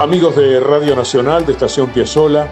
Amigos 0.00 0.34
de 0.34 0.58
Radio 0.58 0.96
Nacional, 0.96 1.46
de 1.46 1.52
Estación 1.52 1.88
Piazzola, 1.88 2.48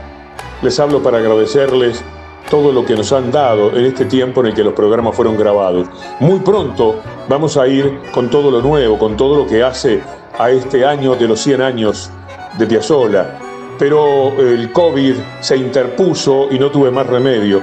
les 0.62 0.78
hablo 0.78 1.02
para 1.02 1.18
agradecerles 1.18 2.02
todo 2.48 2.70
lo 2.70 2.86
que 2.86 2.94
nos 2.94 3.12
han 3.12 3.32
dado 3.32 3.76
en 3.76 3.84
este 3.84 4.04
tiempo 4.04 4.40
en 4.40 4.46
el 4.46 4.54
que 4.54 4.62
los 4.62 4.74
programas 4.74 5.16
fueron 5.16 5.36
grabados. 5.36 5.88
Muy 6.20 6.38
pronto 6.38 7.00
vamos 7.28 7.56
a 7.56 7.66
ir 7.66 7.98
con 8.14 8.30
todo 8.30 8.48
lo 8.50 8.62
nuevo, 8.62 8.96
con 8.96 9.16
todo 9.16 9.36
lo 9.36 9.46
que 9.46 9.62
hace 9.62 10.00
a 10.38 10.50
este 10.50 10.86
año 10.86 11.16
de 11.16 11.26
los 11.26 11.40
100 11.40 11.62
años 11.62 12.10
de 12.58 12.66
Piazzola. 12.66 13.38
Pero 13.76 14.38
el 14.38 14.70
COVID 14.72 15.16
se 15.40 15.56
interpuso 15.56 16.46
y 16.48 16.60
no 16.60 16.70
tuve 16.70 16.92
más 16.92 17.08
remedio 17.08 17.60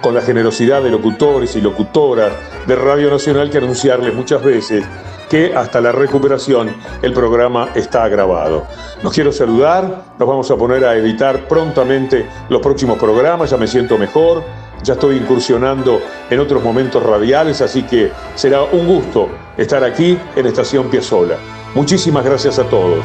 con 0.00 0.14
la 0.14 0.20
generosidad 0.20 0.82
de 0.82 0.90
locutores 0.90 1.56
y 1.56 1.60
locutoras 1.60 2.32
de 2.64 2.76
Radio 2.76 3.10
Nacional 3.10 3.50
que 3.50 3.58
anunciarles 3.58 4.14
muchas 4.14 4.42
veces 4.42 4.84
que 5.28 5.54
hasta 5.54 5.80
la 5.80 5.92
recuperación 5.92 6.74
el 7.02 7.12
programa 7.12 7.70
está 7.74 8.08
grabado. 8.08 8.66
Los 9.02 9.12
quiero 9.12 9.32
saludar, 9.32 10.04
nos 10.18 10.28
vamos 10.28 10.50
a 10.50 10.56
poner 10.56 10.84
a 10.84 10.94
editar 10.96 11.48
prontamente 11.48 12.26
los 12.48 12.60
próximos 12.60 12.98
programas, 12.98 13.50
ya 13.50 13.56
me 13.56 13.66
siento 13.66 13.98
mejor, 13.98 14.44
ya 14.82 14.94
estoy 14.94 15.16
incursionando 15.16 16.00
en 16.30 16.40
otros 16.40 16.62
momentos 16.62 17.02
radiales, 17.02 17.60
así 17.60 17.82
que 17.82 18.12
será 18.34 18.62
un 18.62 18.86
gusto 18.86 19.28
estar 19.56 19.82
aquí 19.82 20.18
en 20.34 20.46
Estación 20.46 20.88
Piazzola. 20.88 21.36
Muchísimas 21.74 22.24
gracias 22.24 22.58
a 22.58 22.64
todos 22.64 23.04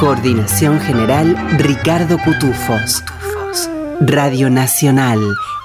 Coordinación 0.00 0.80
General 0.80 1.36
Ricardo 1.58 2.16
Cutufos. 2.24 3.04
Radio 4.00 4.48
Nacional, 4.48 5.18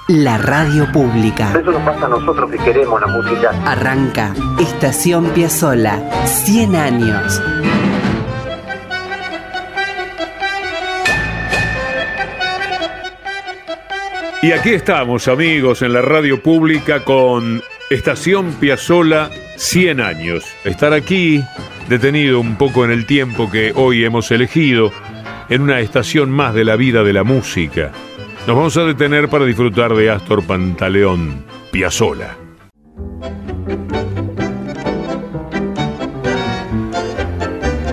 la 0.08 0.36
radio 0.36 0.92
pública. 0.92 1.58
Eso 1.58 1.72
nos 1.72 1.80
pasa 1.80 2.04
a 2.04 2.08
nosotros 2.10 2.50
que 2.50 2.58
queremos 2.58 3.00
la 3.00 3.06
música. 3.06 3.50
Arranca 3.64 4.34
Estación 4.60 5.30
Piazzola, 5.30 6.02
100 6.26 6.76
años. 6.76 7.42
Y 14.42 14.52
aquí 14.52 14.74
estamos, 14.74 15.28
amigos, 15.28 15.80
en 15.80 15.94
la 15.94 16.02
radio 16.02 16.42
pública 16.42 17.04
con 17.04 17.62
Estación 17.88 18.52
Piazzola, 18.60 19.30
100 19.56 20.00
años. 20.00 20.44
Estar 20.64 20.92
aquí 20.92 21.42
detenido 21.88 22.40
un 22.40 22.56
poco 22.56 22.84
en 22.84 22.90
el 22.90 23.06
tiempo 23.06 23.50
que 23.50 23.72
hoy 23.74 24.04
hemos 24.04 24.30
elegido, 24.30 24.92
en 25.48 25.62
una 25.62 25.80
estación 25.80 26.30
más 26.30 26.54
de 26.54 26.64
la 26.64 26.76
vida 26.76 27.02
de 27.02 27.12
la 27.12 27.24
música. 27.24 27.92
Nos 28.46 28.56
vamos 28.56 28.76
a 28.76 28.84
detener 28.84 29.28
para 29.28 29.44
disfrutar 29.44 29.94
de 29.94 30.10
Astor 30.10 30.44
Pantaleón, 30.44 31.44
Piazzola. 31.70 32.36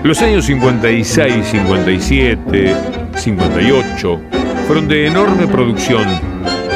Los 0.04 0.20
años 0.20 0.44
56, 0.44 1.46
57, 1.46 2.76
58 3.16 4.20
fueron 4.66 4.86
de 4.86 5.06
enorme 5.06 5.46
producción 5.46 6.04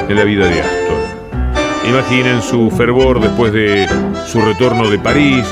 en 0.08 0.16
la 0.16 0.24
vida 0.24 0.46
de 0.46 0.60
Astor. 0.62 0.97
Imaginen 1.88 2.42
su 2.42 2.70
fervor 2.70 3.18
después 3.18 3.50
de 3.50 3.88
su 4.26 4.42
retorno 4.42 4.90
de 4.90 4.98
París, 4.98 5.46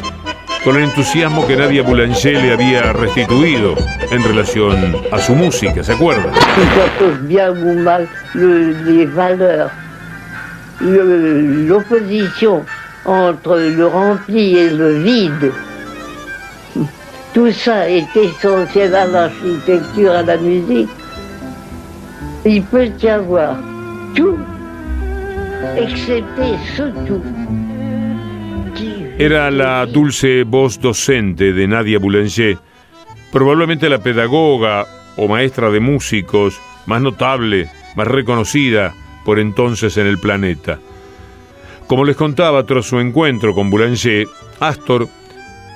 con 0.62 0.76
el 0.76 0.84
entusiasmo 0.84 1.46
que 1.46 1.56
Nadia 1.56 1.82
Boulanger 1.82 2.42
le 2.42 2.52
había 2.52 2.92
restituido 2.92 3.74
en 4.10 4.22
relación 4.22 4.96
a 5.12 5.18
su 5.18 5.34
música, 5.34 5.82
¿se 5.82 5.92
acuerda? 5.94 6.30
bien 7.22 7.82
mal 7.82 8.06
valeurs, 9.14 9.70
l'opposition 10.80 12.66
entre 13.06 13.70
le 13.70 13.86
rempli 13.86 14.58
et 14.58 14.70
le 14.70 14.98
vide, 15.02 15.52
tout 17.32 17.50
ça 17.50 17.88
est 17.88 18.14
essentiel 18.14 18.94
à 18.94 19.06
l'architecture, 19.06 20.12
à 20.12 20.22
la 20.22 20.36
musique. 20.36 20.90
Il 22.44 22.62
peut 22.62 22.90
y 23.02 23.08
avoir 23.08 23.56
tout. 24.14 24.38
Era 29.18 29.50
la 29.50 29.86
dulce 29.86 30.44
voz 30.44 30.78
docente 30.78 31.52
de 31.52 31.66
Nadia 31.66 31.98
Boulanger, 31.98 32.58
probablemente 33.32 33.88
la 33.88 33.98
pedagoga 33.98 34.86
o 35.16 35.26
maestra 35.26 35.70
de 35.70 35.80
músicos 35.80 36.60
más 36.86 37.00
notable, 37.00 37.70
más 37.96 38.06
reconocida 38.06 38.94
por 39.24 39.38
entonces 39.38 39.96
en 39.96 40.06
el 40.06 40.18
planeta. 40.18 40.78
Como 41.86 42.04
les 42.04 42.16
contaba 42.16 42.64
tras 42.64 42.86
su 42.86 43.00
encuentro 43.00 43.54
con 43.54 43.70
Boulanger, 43.70 44.26
Astor, 44.60 45.08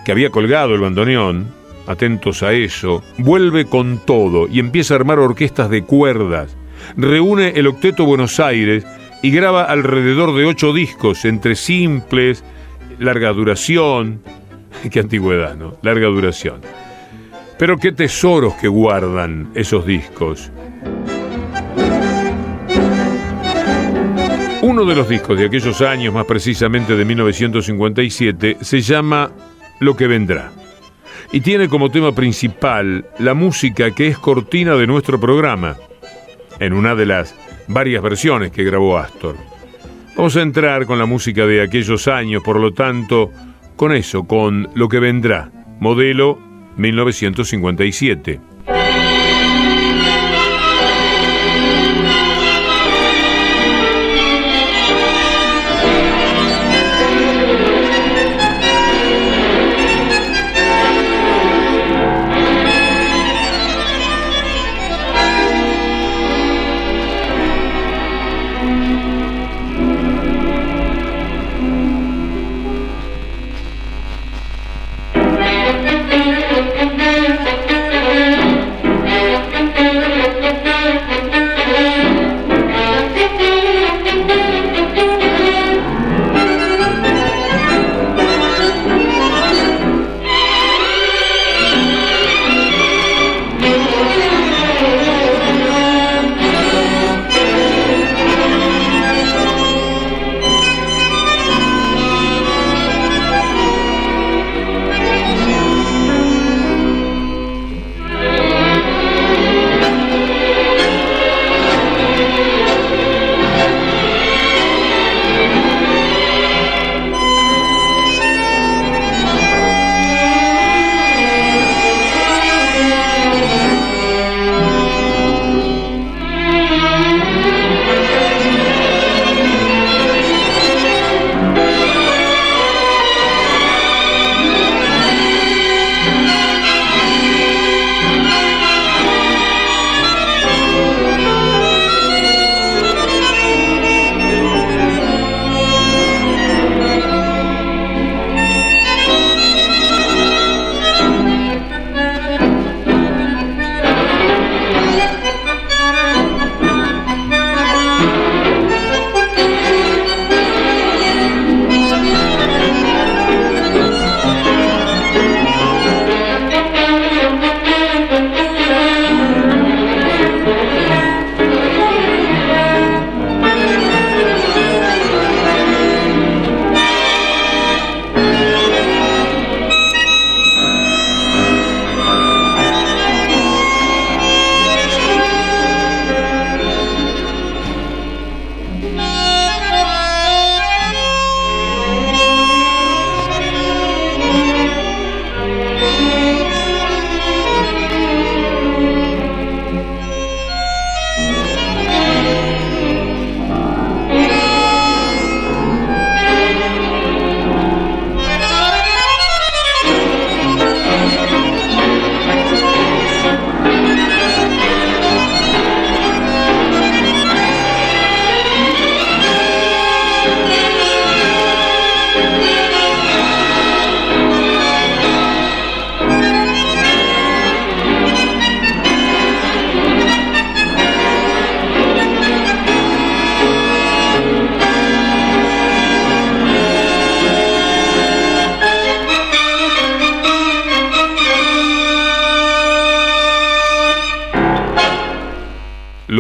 que 0.05 0.13
había 0.13 0.31
colgado 0.31 0.75
el 0.75 0.81
bandoneón, 0.81 1.53
atentos 1.87 2.43
a 2.43 2.53
eso, 2.53 3.03
vuelve 3.19 3.65
con 3.65 3.99
todo 4.05 4.49
y 4.49 4.59
empieza 4.59 4.95
a 4.95 4.99
armar 4.99 5.19
orquestas 5.19 5.71
de 5.71 5.83
cuerdas, 5.83 6.57
reúne 6.97 7.53
el 7.57 7.67
Octeto 7.67 8.05
Buenos 8.05 8.39
Aires 8.39 8.85
y 9.23 9.31
graba 9.31 9.65
alrededor 9.65 10.35
de 10.35 10.47
ocho 10.47 10.73
discos 10.73 11.25
entre 11.25 11.55
simples, 11.55 12.45
larga 12.99 13.33
duración. 13.33 14.23
Qué 14.91 15.01
antigüedad, 15.01 15.57
¿no? 15.57 15.77
Larga 15.83 16.07
duración. 16.07 16.61
Pero 17.59 17.77
qué 17.77 17.93
tesoros 17.93 18.55
que 18.55 18.69
guardan 18.69 19.51
esos 19.55 19.85
discos. 19.85 20.51
Uno 24.63 24.87
de 24.87 24.95
los 24.95 25.07
discos 25.07 25.39
de 25.39 25.45
aquellos 25.45 25.83
años, 25.83 26.15
más 26.15 26.25
precisamente 26.25 26.97
de 26.97 27.05
1957, 27.05 28.57
se 28.63 28.81
llama 28.81 29.31
Lo 29.79 29.95
que 29.95 30.07
vendrá. 30.07 30.53
Y 31.33 31.41
tiene 31.41 31.69
como 31.69 31.91
tema 31.91 32.15
principal 32.15 33.05
la 33.19 33.35
música 33.35 33.91
que 33.91 34.09
es 34.09 34.19
cortina 34.19 34.77
de 34.77 34.87
nuestro 34.87 35.21
programa, 35.21 35.77
en 36.61 36.73
una 36.73 36.95
de 36.95 37.05
las 37.05 37.35
varias 37.71 38.03
versiones 38.03 38.51
que 38.51 38.65
grabó 38.65 38.99
Astor. 38.99 39.37
Vamos 40.17 40.37
a 40.37 40.43
entrar 40.43 40.87
con 40.87 40.99
la 40.99 41.07
música 41.07 41.47
de 41.47 41.63
aquellos 41.63 42.09
años, 42.09 42.43
por 42.43 42.59
lo 42.59 42.73
tanto, 42.73 43.31
con 43.77 43.93
eso, 43.93 44.25
con 44.25 44.69
lo 44.75 44.89
que 44.89 44.99
vendrá, 44.99 45.51
modelo 45.79 46.39
1957. 46.77 48.41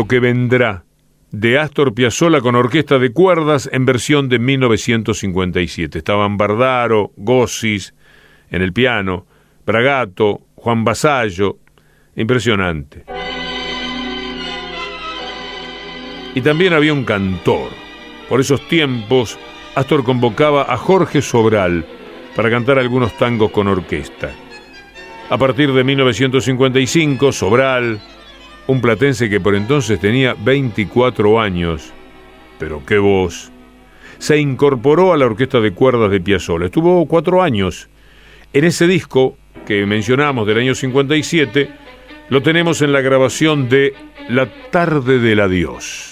Lo 0.01 0.09
que 0.09 0.19
vendrá, 0.19 0.85
de 1.31 1.59
Astor 1.59 1.93
Piazzolla 1.93 2.41
con 2.41 2.55
orquesta 2.55 2.99
de 2.99 3.13
cuerdas 3.13 3.69
en 3.71 3.85
versión 3.85 4.31
de 4.31 4.39
1957. 4.39 5.99
Estaban 5.99 6.39
Bardaro, 6.39 7.13
Gossis 7.19 7.93
en 8.49 8.63
el 8.63 8.73
piano, 8.73 9.27
Bragato, 9.67 10.41
Juan 10.55 10.85
Basallo. 10.85 11.59
Impresionante. 12.17 13.05
Y 16.35 16.41
también 16.41 16.73
había 16.73 16.95
un 16.95 17.05
cantor. 17.05 17.69
Por 18.27 18.41
esos 18.41 18.67
tiempos, 18.69 19.39
Astor 19.75 20.03
convocaba 20.03 20.63
a 20.63 20.79
Jorge 20.79 21.21
Sobral 21.21 21.85
para 22.35 22.49
cantar 22.49 22.79
algunos 22.79 23.13
tangos 23.19 23.51
con 23.51 23.69
orquesta. 23.69 24.31
A 25.29 25.37
partir 25.37 25.71
de 25.75 25.85
1955, 25.85 27.33
Sobral, 27.33 28.01
un 28.71 28.81
platense 28.81 29.29
que 29.29 29.41
por 29.41 29.57
entonces 29.57 29.99
tenía 29.99 30.35
24 30.35 31.41
años, 31.41 31.93
pero 32.57 32.81
qué 32.87 32.99
voz, 32.99 33.51
se 34.19 34.39
incorporó 34.39 35.13
a 35.13 35.17
la 35.17 35.27
orquesta 35.27 35.59
de 35.61 35.73
cuerdas 35.73 36.09
de 36.13 36.21
Piazzolla. 36.21 36.67
Estuvo 36.67 37.05
cuatro 37.07 37.43
años. 37.43 37.89
En 38.53 38.65
ese 38.65 38.87
disco 38.87 39.37
que 39.67 39.87
mencionamos 39.87 40.47
del 40.47 40.59
año 40.59 40.77
57, 40.77 41.69
lo 42.29 42.43
tenemos 42.43 42.81
en 42.81 42.93
la 42.93 43.01
grabación 43.01 43.69
de 43.69 43.93
La 44.29 44.49
tarde 44.71 45.19
del 45.19 45.41
adiós. 45.41 46.10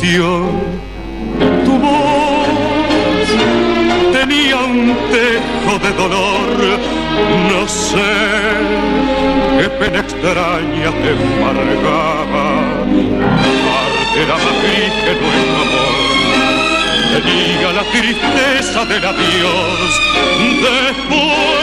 Tu 0.00 1.76
voz 1.76 2.48
tenía 4.12 4.56
un 4.58 4.96
tejo 5.10 5.78
de 5.80 5.92
dolor. 5.92 6.78
No 7.50 7.66
sé 7.66 8.12
qué 9.58 9.68
pena 9.70 9.98
extraña 9.98 10.90
te 11.02 11.10
embargaba. 11.10 12.46
Parte 13.66 14.20
la 14.28 14.36
matriz 14.46 14.92
que 15.04 15.14
nuestro 15.20 15.58
amor 15.66 16.08
te 17.10 17.18
diga 17.28 17.68
la 17.72 17.82
tristeza 17.90 18.84
del 18.84 19.04
adiós. 19.04 20.00
Después 20.62 21.58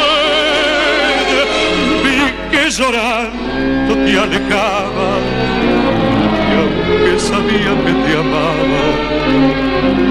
llorando 2.78 3.96
te 3.96 4.20
alejaba 4.20 5.10
aunque 6.76 7.20
sabía 7.20 7.74
que 7.84 7.94
te 8.04 8.18
amaba 8.18 8.86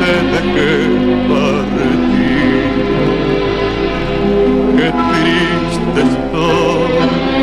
te 0.01 0.15
dejé 0.33 0.73
partir 1.29 2.05
qué 4.77 4.89
triste 5.09 6.01
estoy 6.03 7.34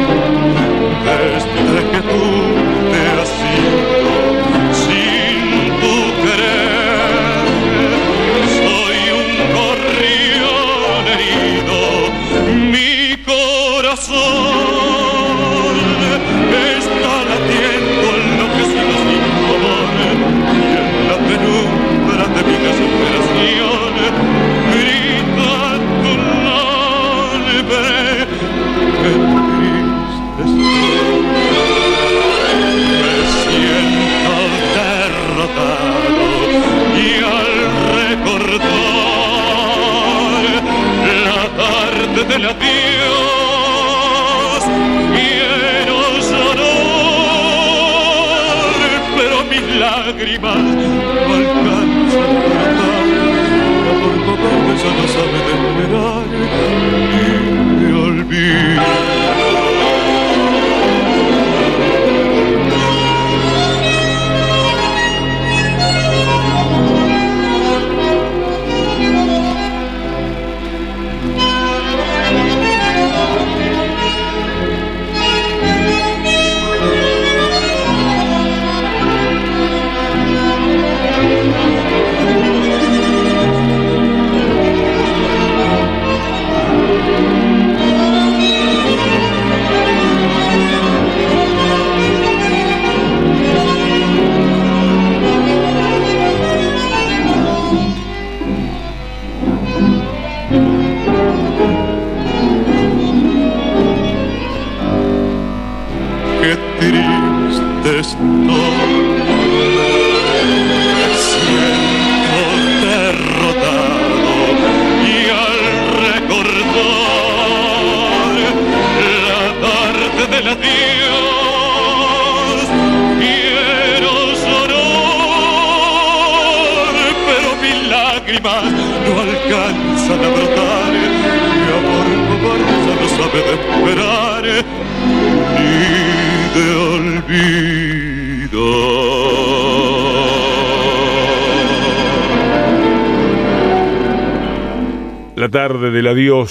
del 42.23 42.45
adiós. 42.45 42.61
Quiero 45.15 45.97
llorar, 46.29 47.01
pero 49.17 49.35
mis 49.49 49.65
lágrimas 49.77 50.57
no 50.57 51.33
alcanzan 51.35 52.31
a 52.37 52.43
tratar. 52.51 53.05
Por 54.01 54.15
todo 54.25 54.47
ya 54.81 54.91
no 54.97 55.05
sabe 55.15 55.39
de 55.47 55.51
esperar 55.57 56.27
y 57.11 57.23
me 57.79 57.89
olvido. 57.93 59.10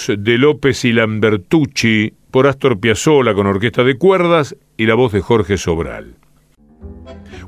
De 0.09 0.39
López 0.39 0.85
y 0.85 0.93
Lambertucci 0.93 2.13
por 2.31 2.47
Astor 2.47 2.79
Piazzolla 2.79 3.35
con 3.35 3.47
orquesta 3.47 3.83
de 3.83 3.99
cuerdas 3.99 4.57
y 4.77 4.87
la 4.87 4.95
voz 4.95 5.13
de 5.13 5.21
Jorge 5.21 5.59
Sobral. 5.59 6.15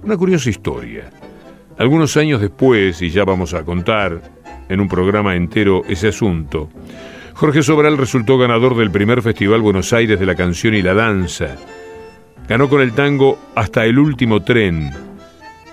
Una 0.02 0.16
curiosa 0.16 0.50
historia. 0.50 1.10
Algunos 1.78 2.16
años 2.16 2.40
después, 2.40 3.00
y 3.00 3.10
ya 3.10 3.24
vamos 3.24 3.54
a 3.54 3.64
contar 3.64 4.20
en 4.68 4.80
un 4.80 4.88
programa 4.88 5.36
entero 5.36 5.82
ese 5.88 6.08
asunto, 6.08 6.68
Jorge 7.34 7.62
Sobral 7.62 7.96
resultó 7.96 8.38
ganador 8.38 8.76
del 8.76 8.90
primer 8.90 9.22
Festival 9.22 9.60
Buenos 9.60 9.92
Aires 9.92 10.18
de 10.18 10.26
la 10.26 10.34
Canción 10.34 10.74
y 10.74 10.82
la 10.82 10.94
Danza. 10.94 11.56
Ganó 12.48 12.68
con 12.68 12.80
el 12.80 12.92
tango 12.92 13.38
Hasta 13.54 13.86
el 13.86 13.98
Último 13.98 14.42
Tren. 14.42 14.90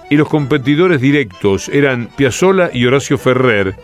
Y 0.10 0.16
los 0.16 0.30
competidores 0.30 1.02
directos 1.02 1.70
eran 1.70 2.10
Piazzolla 2.16 2.70
y 2.74 2.86
Horacio 2.86 3.18
Ferrer, 3.18 3.76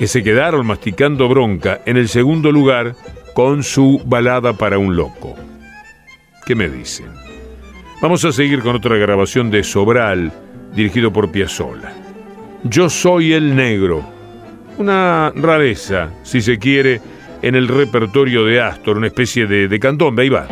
que 0.00 0.06
se 0.06 0.22
quedaron 0.22 0.66
masticando 0.66 1.28
bronca 1.28 1.82
en 1.84 1.98
el 1.98 2.08
segundo 2.08 2.50
lugar 2.50 2.94
con 3.34 3.62
su 3.62 4.00
balada 4.06 4.54
para 4.54 4.78
un 4.78 4.96
loco. 4.96 5.36
¿Qué 6.46 6.54
me 6.54 6.70
dicen? 6.70 7.08
Vamos 8.00 8.24
a 8.24 8.32
seguir 8.32 8.60
con 8.60 8.76
otra 8.76 8.96
grabación 8.96 9.50
de 9.50 9.62
Sobral, 9.62 10.32
dirigido 10.74 11.12
por 11.12 11.30
Piazzolla. 11.30 11.92
Yo 12.64 12.88
soy 12.88 13.34
el 13.34 13.54
negro. 13.54 14.02
Una 14.78 15.34
rareza, 15.36 16.08
si 16.22 16.40
se 16.40 16.58
quiere, 16.58 17.02
en 17.42 17.54
el 17.54 17.68
repertorio 17.68 18.46
de 18.46 18.58
Astor, 18.58 18.96
una 18.96 19.08
especie 19.08 19.46
de, 19.46 19.78
candombe. 19.78 20.22
Ahí 20.22 20.30
va. 20.30 20.46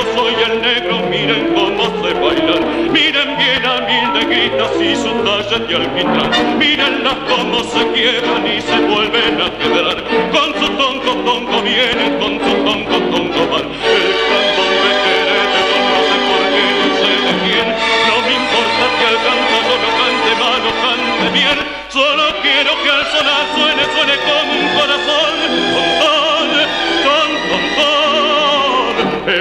Yo 0.00 0.14
soy 0.16 0.34
el 0.34 0.62
negro, 0.62 1.00
miren 1.10 1.52
cómo 1.54 1.84
se 2.02 2.14
bailan. 2.14 2.92
Miren 2.92 3.36
bien 3.36 3.64
a 3.66 3.80
mil 3.80 4.12
negritas 4.12 4.70
y 4.80 4.96
su 4.96 5.10
talla 5.24 5.58
de 5.66 5.76
alquitrán. 5.76 6.58
Mírenlas 6.58 7.16
cómo 7.28 7.62
se 7.64 7.86
quiebran 7.92 8.46
y 8.46 8.60
se 8.60 8.78
vuelven 8.80 9.40
a 9.40 9.50
quedar. 9.58 9.96
Con 10.32 10.48
su 10.60 10.68
tonco, 10.76 11.10
tonco 11.24 11.62
vienen, 11.62 12.18
con 12.18 12.32
su 12.38 12.52
tonco, 12.64 12.96
tonco 13.12 13.40
van. 13.50 13.66
El 13.96 14.10
candombe 14.28 14.92
querete, 15.04 15.60
yo 15.68 15.78
no 15.90 16.00
sé 16.08 16.16
por 16.28 16.42
qué, 16.52 16.66
ni 16.80 16.90
sé 17.00 17.12
de 17.26 17.32
quién. 17.44 17.68
No 18.08 18.16
me 18.24 18.32
importa 18.40 18.84
que 18.96 19.04
al 19.10 19.18
cantar 19.26 19.62
yo 19.68 19.76
no 19.84 19.90
cante 19.98 20.32
mal 20.42 20.62
o 20.64 20.72
cante 20.82 21.26
bien. 21.38 21.58
Solo 21.88 22.24
quiero 22.42 22.72
que 22.82 22.90
al 22.90 23.04
sonar 23.12 23.44
suene, 23.54 23.82
suene 23.94 24.14
como 24.26 24.52
un 24.60 24.68
corazón. 24.78 26.19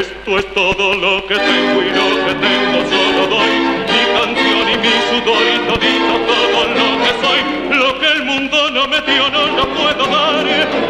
Esto 0.10 0.40
es 0.40 0.54
todo 0.56 0.96
lo 0.96 1.28
que 1.28 1.36
tengo 1.36 1.84
y 1.84 1.90
lo 1.92 2.26
que 2.26 2.34
tengo 2.34 2.78
solo 2.90 3.28
doy. 3.28 3.54
Mi 3.90 4.02
canción 4.18 4.66
y 4.74 4.78
mi 4.84 4.96
sudor 5.08 5.44
y 5.46 5.58
todito 5.70 6.14
todo 6.26 6.60
lo 6.80 6.88
que 7.04 7.12
soy. 7.22 7.42
Lo 7.78 7.90
que 8.00 8.08
el 8.08 8.24
mundo 8.26 8.58
no 8.72 8.88
me 8.88 9.02
dio 9.02 9.30
no 9.30 9.46
lo 9.46 9.66
puedo 9.70 10.08
dar. 10.08 10.46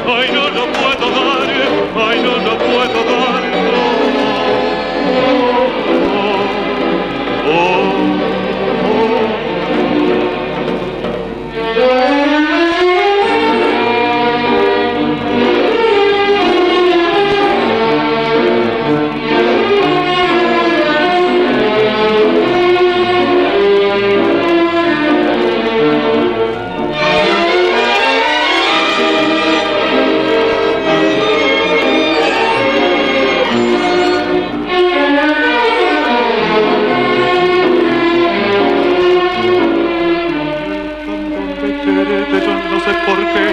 Ay, 0.07 0.29
no 0.31 0.49
lo 0.49 0.71
puedo 0.71 1.05
dar. 1.11 1.49
Ay, 2.07 2.17
no 2.21 2.33
lo 2.47 2.57
puedo 2.57 2.99
dar. 3.03 3.43
Oh, 7.45 7.51
oh, 7.51 8.18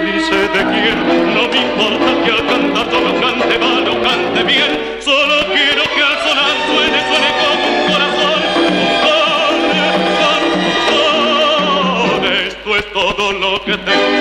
ni 0.03 0.19
sé 0.19 0.41
de 0.55 0.63
quién. 0.71 0.97
No 1.33 1.43
me 1.47 1.57
importa 1.57 2.09
que 2.23 2.31
al 2.31 2.43
cantar 2.47 2.85
yo 2.91 2.99
no 3.01 3.11
cante 3.21 3.59
mal 3.59 3.87
o 3.87 4.01
cante 4.01 4.43
bien. 4.43 4.71
Solo 4.99 5.35
quiero 5.53 5.83
que 5.95 6.01
al 6.09 6.17
sonar 6.25 6.55
suene, 6.67 6.99
suene 7.09 7.29
como 7.41 7.65
un 7.71 7.79
corazón. 7.91 8.41
Con, 9.03 9.53
con, 10.21 10.43
con. 12.21 12.33
Esto 12.47 12.69
es 12.75 12.85
todo 12.93 13.31
lo 13.33 13.63
que 13.63 13.77
tengo 13.77 14.16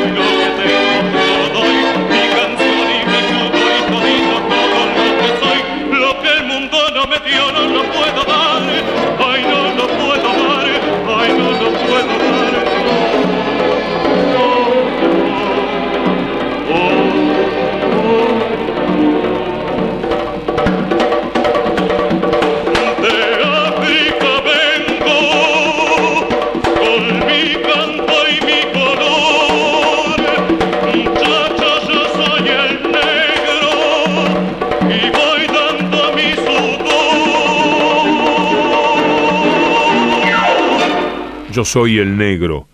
soy 41.66 41.98
el 41.98 42.16
negro, 42.16 42.68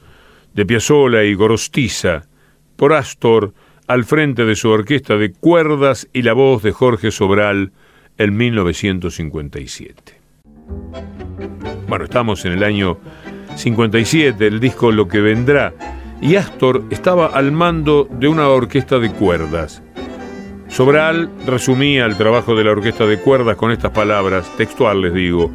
de 0.55 0.67
Piazzolla 0.67 1.25
y 1.25 1.35
Gorostiza, 1.35 2.23
por 2.77 2.93
Astor, 2.93 3.55
al 3.89 4.05
frente 4.05 4.45
de 4.45 4.55
su 4.55 4.69
orquesta 4.69 5.17
de 5.17 5.33
cuerdas 5.33 6.09
y 6.13 6.23
la 6.23 6.35
voz 6.35 6.63
de 6.63 6.73
Jorge 6.73 7.11
Sobral 7.11 7.73
en 8.19 8.37
1957. 8.37 10.21
Bueno, 11.89 12.05
estamos 12.05 12.45
en 12.45 12.53
el 12.53 12.63
año 12.63 12.99
57, 13.57 14.47
el 14.47 14.61
disco 14.61 14.93
Lo 14.93 15.09
que 15.09 15.21
vendrá, 15.21 15.73
y 16.21 16.37
Astor 16.37 16.85
estaba 16.91 17.27
al 17.27 17.51
mando 17.51 18.07
de 18.11 18.29
una 18.29 18.49
orquesta 18.49 18.99
de 18.99 19.11
cuerdas. 19.11 19.83
Sobral 20.69 21.31
resumía 21.47 22.05
el 22.07 22.17
trabajo 22.17 22.55
de 22.55 22.65
la 22.65 22.71
orquesta 22.71 23.07
de 23.07 23.19
cuerdas 23.19 23.57
con 23.57 23.73
estas 23.73 23.91
palabras, 23.91 24.51
textual 24.57 25.03
les 25.03 25.13
digo, 25.13 25.51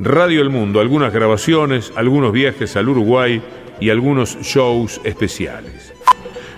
Radio 0.00 0.42
El 0.42 0.50
Mundo, 0.50 0.80
algunas 0.80 1.12
grabaciones, 1.12 1.92
algunos 1.96 2.30
viajes 2.32 2.76
al 2.76 2.88
Uruguay 2.88 3.42
y 3.80 3.90
algunos 3.90 4.38
shows 4.42 5.00
especiales. 5.02 5.92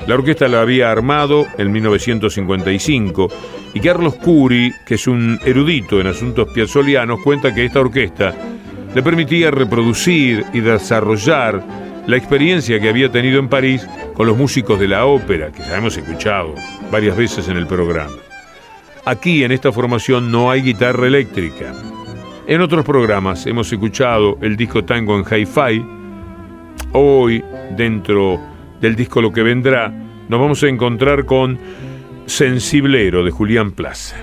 La 0.07 0.15
orquesta 0.15 0.47
la 0.47 0.61
había 0.61 0.91
armado 0.91 1.47
en 1.57 1.73
1955 1.73 3.29
y 3.73 3.81
Carlos 3.81 4.17
Curi, 4.17 4.73
que 4.85 4.97
es 4.97 5.07
un 5.07 5.41
erudito 5.43 6.01
en 6.01 6.09
asuntos 6.09 6.49
piazzolianos, 6.53 7.21
cuenta 7.23 7.55
que 7.55 7.65
esta 7.65 7.81
orquesta 7.81 8.35
le 8.95 9.03
permitía 9.03 9.51
reproducir 9.51 10.45
y 10.53 10.61
desarrollar 10.61 11.65
la 12.07 12.17
experiencia 12.19 12.79
que 12.79 12.91
había 12.91 13.11
tenido 13.11 13.39
en 13.39 13.49
París 13.49 13.87
con 14.13 14.27
los 14.27 14.37
músicos 14.37 14.79
de 14.79 14.89
la 14.89 15.07
ópera, 15.07 15.51
que 15.51 15.63
ya 15.63 15.79
hemos 15.79 15.97
escuchado 15.97 16.55
varias 16.91 17.17
veces 17.17 17.49
en 17.49 17.57
el 17.57 17.67
programa. 17.67 18.13
Aquí 19.07 19.45
en 19.45 19.53
esta 19.53 19.73
formación 19.73 20.31
no 20.31 20.51
hay 20.51 20.61
guitarra 20.61 21.07
eléctrica. 21.07 21.73
En 22.51 22.61
otros 22.63 22.85
programas 22.85 23.47
hemos 23.47 23.73
escuchado 23.73 24.37
el 24.43 24.57
disco 24.57 24.85
Tango 24.85 25.17
en 25.17 25.25
Hi-Fi. 25.25 25.87
Hoy, 26.95 27.45
dentro 27.77 28.41
del 28.81 28.97
disco 28.97 29.23
Lo 29.23 29.33
que 29.33 29.45
vendrá, 29.45 29.89
nos 30.29 30.41
vamos 30.41 30.61
a 30.65 30.67
encontrar 30.67 31.27
con 31.27 31.57
Sensiblero 32.27 33.23
de 33.23 33.31
Julián 33.31 33.71
Plaza. 33.71 34.17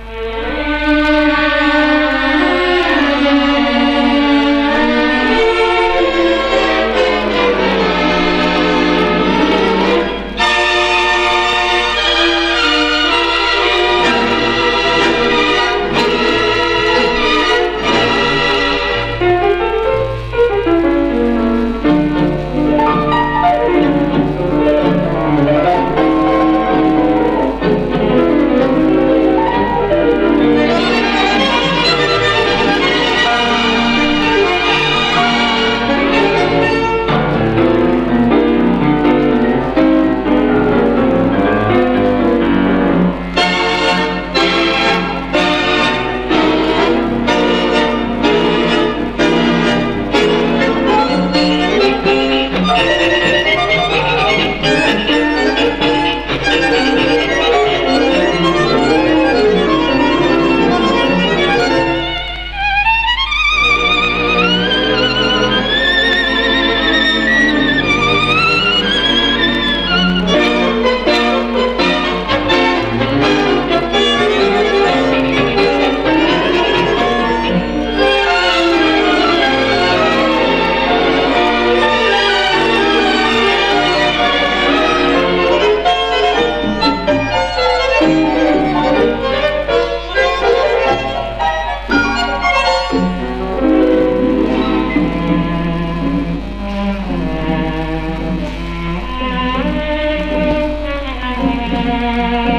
Música 101.88 102.57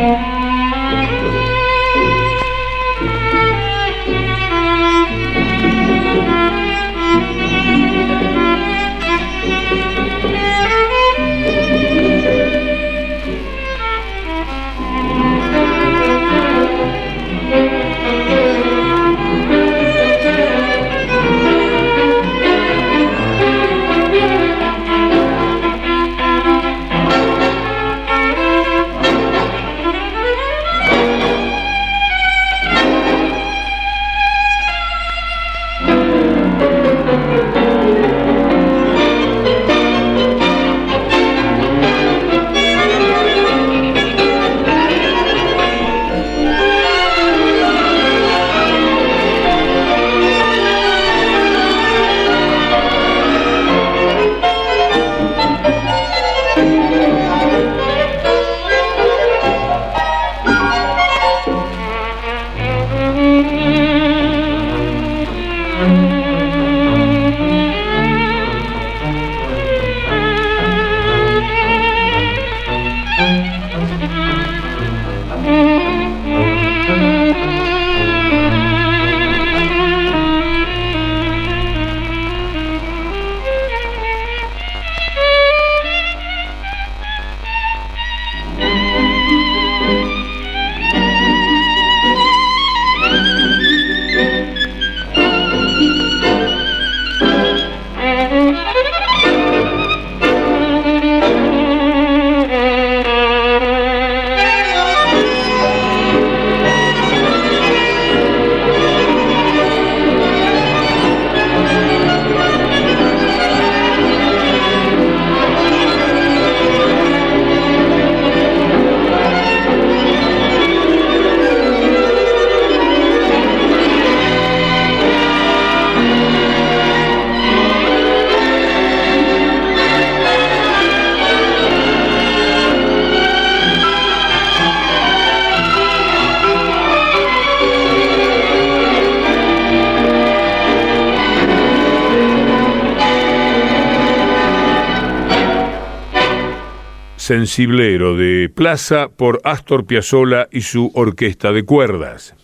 sensiblero 147.29 148.17
de 148.17 148.49
Plaza 148.49 149.11
por 149.15 149.43
Astor 149.45 149.85
Piazzolla 149.85 150.49
y 150.51 150.63
su 150.63 150.91
orquesta 150.95 151.53
de 151.53 151.63
cuerdas. 151.63 152.35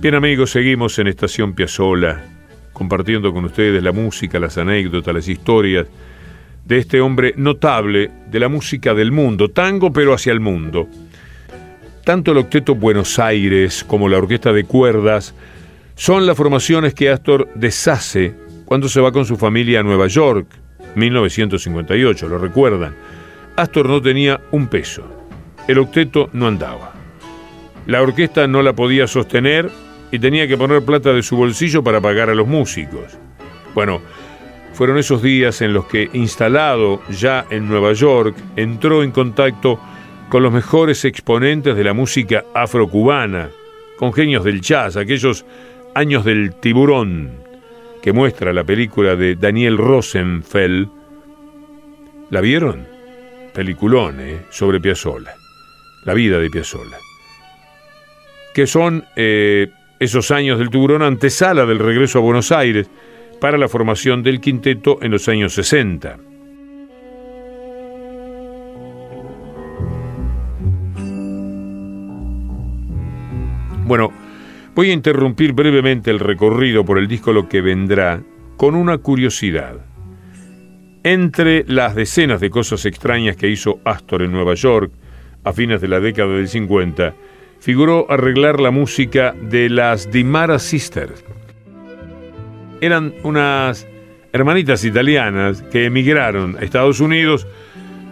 Bien 0.00 0.14
amigos, 0.14 0.50
seguimos 0.50 0.98
en 0.98 1.06
Estación 1.06 1.54
Piazzolla, 1.54 2.22
compartiendo 2.74 3.32
con 3.32 3.46
ustedes 3.46 3.82
la 3.82 3.92
música, 3.92 4.38
las 4.38 4.58
anécdotas, 4.58 5.14
las 5.14 5.28
historias 5.28 5.86
de 6.66 6.76
este 6.76 7.00
hombre 7.00 7.32
notable 7.38 8.10
de 8.30 8.38
la 8.38 8.50
música 8.50 8.92
del 8.92 9.12
mundo, 9.12 9.48
tango 9.48 9.90
pero 9.90 10.12
hacia 10.12 10.34
el 10.34 10.40
mundo. 10.40 10.88
Tanto 12.04 12.32
el 12.32 12.36
Octeto 12.36 12.74
Buenos 12.74 13.18
Aires 13.18 13.82
como 13.82 14.10
la 14.10 14.18
Orquesta 14.18 14.52
de 14.52 14.64
Cuerdas 14.64 15.34
son 15.94 16.26
las 16.26 16.36
formaciones 16.36 16.92
que 16.92 17.08
Astor 17.08 17.48
deshace 17.54 18.34
cuando 18.66 18.90
se 18.90 19.00
va 19.00 19.10
con 19.10 19.24
su 19.24 19.38
familia 19.38 19.80
a 19.80 19.84
Nueva 19.84 20.06
York, 20.06 20.65
1958, 20.96 22.28
lo 22.28 22.38
recuerdan. 22.38 22.94
Astor 23.54 23.88
no 23.88 24.02
tenía 24.02 24.40
un 24.50 24.66
peso. 24.66 25.04
El 25.68 25.78
octeto 25.78 26.28
no 26.32 26.46
andaba. 26.46 26.92
La 27.86 28.02
orquesta 28.02 28.46
no 28.46 28.62
la 28.62 28.72
podía 28.72 29.06
sostener 29.06 29.70
y 30.10 30.18
tenía 30.18 30.48
que 30.48 30.56
poner 30.56 30.84
plata 30.84 31.12
de 31.12 31.22
su 31.22 31.36
bolsillo 31.36 31.84
para 31.84 32.00
pagar 32.00 32.30
a 32.30 32.34
los 32.34 32.48
músicos. 32.48 33.16
Bueno, 33.74 34.00
fueron 34.72 34.98
esos 34.98 35.22
días 35.22 35.62
en 35.62 35.72
los 35.72 35.86
que, 35.86 36.10
instalado 36.12 37.00
ya 37.10 37.46
en 37.50 37.68
Nueva 37.68 37.92
York, 37.92 38.36
entró 38.56 39.02
en 39.02 39.10
contacto 39.10 39.80
con 40.28 40.42
los 40.42 40.52
mejores 40.52 41.04
exponentes 41.04 41.76
de 41.76 41.84
la 41.84 41.92
música 41.92 42.44
afrocubana, 42.54 43.50
con 43.96 44.12
genios 44.12 44.44
del 44.44 44.60
jazz, 44.60 44.96
aquellos 44.96 45.44
años 45.94 46.24
del 46.24 46.54
tiburón 46.56 47.45
que 48.06 48.12
muestra 48.12 48.52
la 48.52 48.62
película 48.62 49.16
de 49.16 49.34
Daniel 49.34 49.76
Rosenfeld. 49.76 50.88
¿La 52.30 52.40
vieron? 52.40 52.86
Peliculón, 53.52 54.20
¿eh? 54.20 54.42
Sobre 54.48 54.78
Piazzolla. 54.78 55.34
La 56.04 56.14
vida 56.14 56.38
de 56.38 56.48
Piazzolla. 56.48 56.98
Que 58.54 58.68
son 58.68 59.04
eh, 59.16 59.72
esos 59.98 60.30
años 60.30 60.60
del 60.60 60.70
tiburón 60.70 61.02
antesala 61.02 61.66
del 61.66 61.80
regreso 61.80 62.20
a 62.20 62.22
Buenos 62.22 62.52
Aires 62.52 62.88
para 63.40 63.58
la 63.58 63.68
formación 63.68 64.22
del 64.22 64.40
quinteto 64.40 65.00
en 65.02 65.10
los 65.10 65.28
años 65.28 65.52
60. 65.54 66.16
Bueno, 73.84 74.12
voy 74.76 74.90
a 74.90 74.92
interrumpir 74.92 75.54
brevemente 75.54 76.10
el 76.10 76.20
recorrido 76.20 76.84
por 76.84 76.98
el 76.98 77.08
disco 77.08 77.32
Lo 77.32 77.48
que 77.48 77.62
vendrá 77.62 78.22
con 78.58 78.74
una 78.74 78.98
curiosidad. 78.98 79.76
Entre 81.02 81.64
las 81.66 81.94
decenas 81.94 82.42
de 82.42 82.50
cosas 82.50 82.84
extrañas 82.84 83.36
que 83.36 83.48
hizo 83.48 83.80
Astor 83.84 84.22
en 84.22 84.32
Nueva 84.32 84.52
York 84.52 84.92
a 85.44 85.54
fines 85.54 85.80
de 85.80 85.88
la 85.88 85.98
década 85.98 86.34
del 86.34 86.48
50, 86.48 87.14
figuró 87.58 88.06
arreglar 88.10 88.60
la 88.60 88.70
música 88.70 89.34
de 89.40 89.70
las 89.70 90.10
Dimara 90.10 90.58
Sisters. 90.58 91.24
Eran 92.82 93.14
unas 93.22 93.86
hermanitas 94.32 94.84
italianas 94.84 95.62
que 95.62 95.86
emigraron 95.86 96.56
a 96.58 96.60
Estados 96.60 97.00
Unidos 97.00 97.46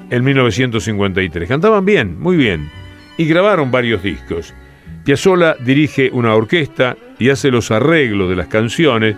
en 0.09 0.24
1953. 0.24 1.46
Cantaban 1.46 1.85
bien, 1.85 2.18
muy 2.18 2.38
bien, 2.38 2.70
y 3.18 3.27
grabaron 3.27 3.70
varios 3.70 4.03
discos. 4.03 4.55
Piazzolla 5.04 5.56
dirige 5.60 6.08
una 6.12 6.34
orquesta 6.34 6.96
y 7.18 7.28
hace 7.28 7.50
los 7.50 7.70
arreglos 7.70 8.30
de 8.30 8.36
las 8.36 8.48
canciones 8.48 9.14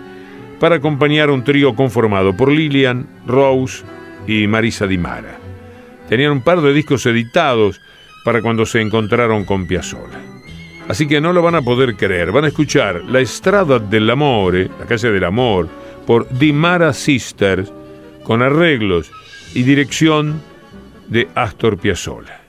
para 0.59 0.75
acompañar 0.75 1.29
un 1.29 1.43
trío 1.43 1.75
conformado 1.75 2.35
por 2.35 2.51
Lilian, 2.51 3.07
Rose 3.25 3.83
y 4.27 4.47
Marisa 4.47 4.85
Di 4.85 4.97
Mara. 4.97 5.37
Tenían 6.09 6.33
un 6.33 6.41
par 6.41 6.61
de 6.61 6.73
discos 6.73 7.05
editados 7.05 7.79
para 8.25 8.41
cuando 8.41 8.65
se 8.65 8.81
encontraron 8.81 9.45
con 9.45 9.65
Piazzolla. 9.65 10.19
Así 10.89 11.07
que 11.07 11.21
no 11.21 11.31
lo 11.31 11.41
van 11.41 11.55
a 11.55 11.61
poder 11.61 11.95
creer, 11.95 12.31
van 12.31 12.45
a 12.45 12.47
escuchar 12.49 13.03
La 13.05 13.19
Estrada 13.19 13.79
del 13.79 14.09
Amore, 14.09 14.69
la 14.79 14.85
calle 14.85 15.11
del 15.11 15.23
amor, 15.23 15.67
por 16.05 16.27
Di 16.37 16.51
Mara 16.53 16.93
Sisters, 16.93 17.71
con 18.23 18.41
arreglos 18.41 19.11
y 19.53 19.63
dirección 19.63 20.41
de 21.07 21.27
Astor 21.35 21.77
Piazzolla. 21.77 22.41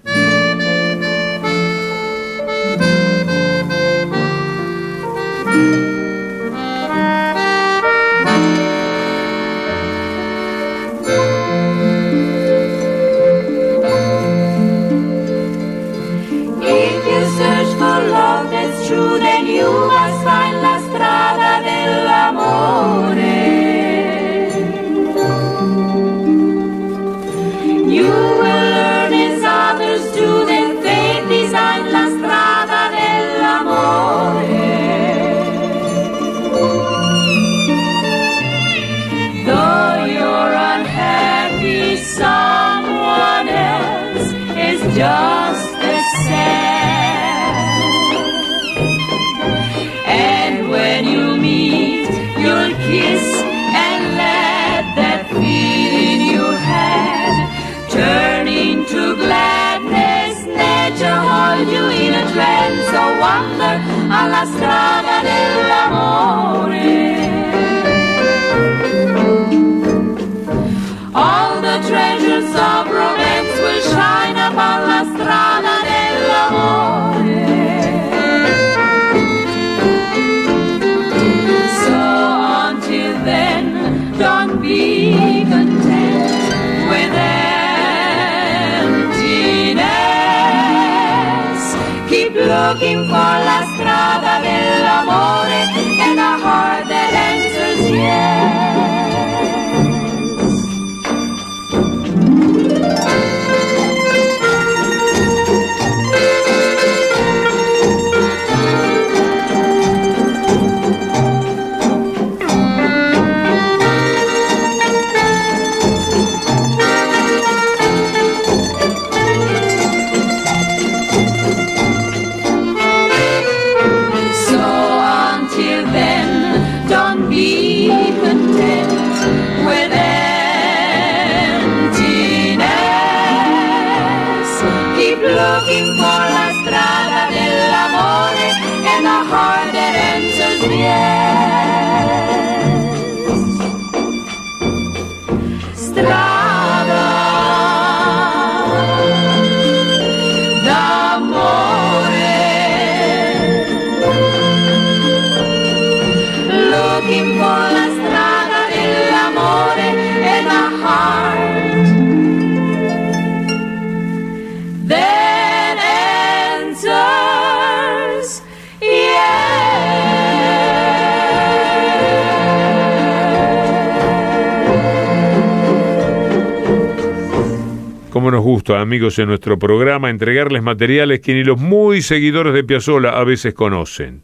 Amigos, 178.76 179.18
en 179.18 179.28
nuestro 179.28 179.58
programa 179.58 180.10
entregarles 180.10 180.62
materiales 180.62 181.20
que 181.20 181.34
ni 181.34 181.44
los 181.44 181.58
muy 181.58 182.02
seguidores 182.02 182.52
de 182.52 182.64
Piazzolla 182.64 183.10
a 183.10 183.24
veces 183.24 183.54
conocen. 183.54 184.22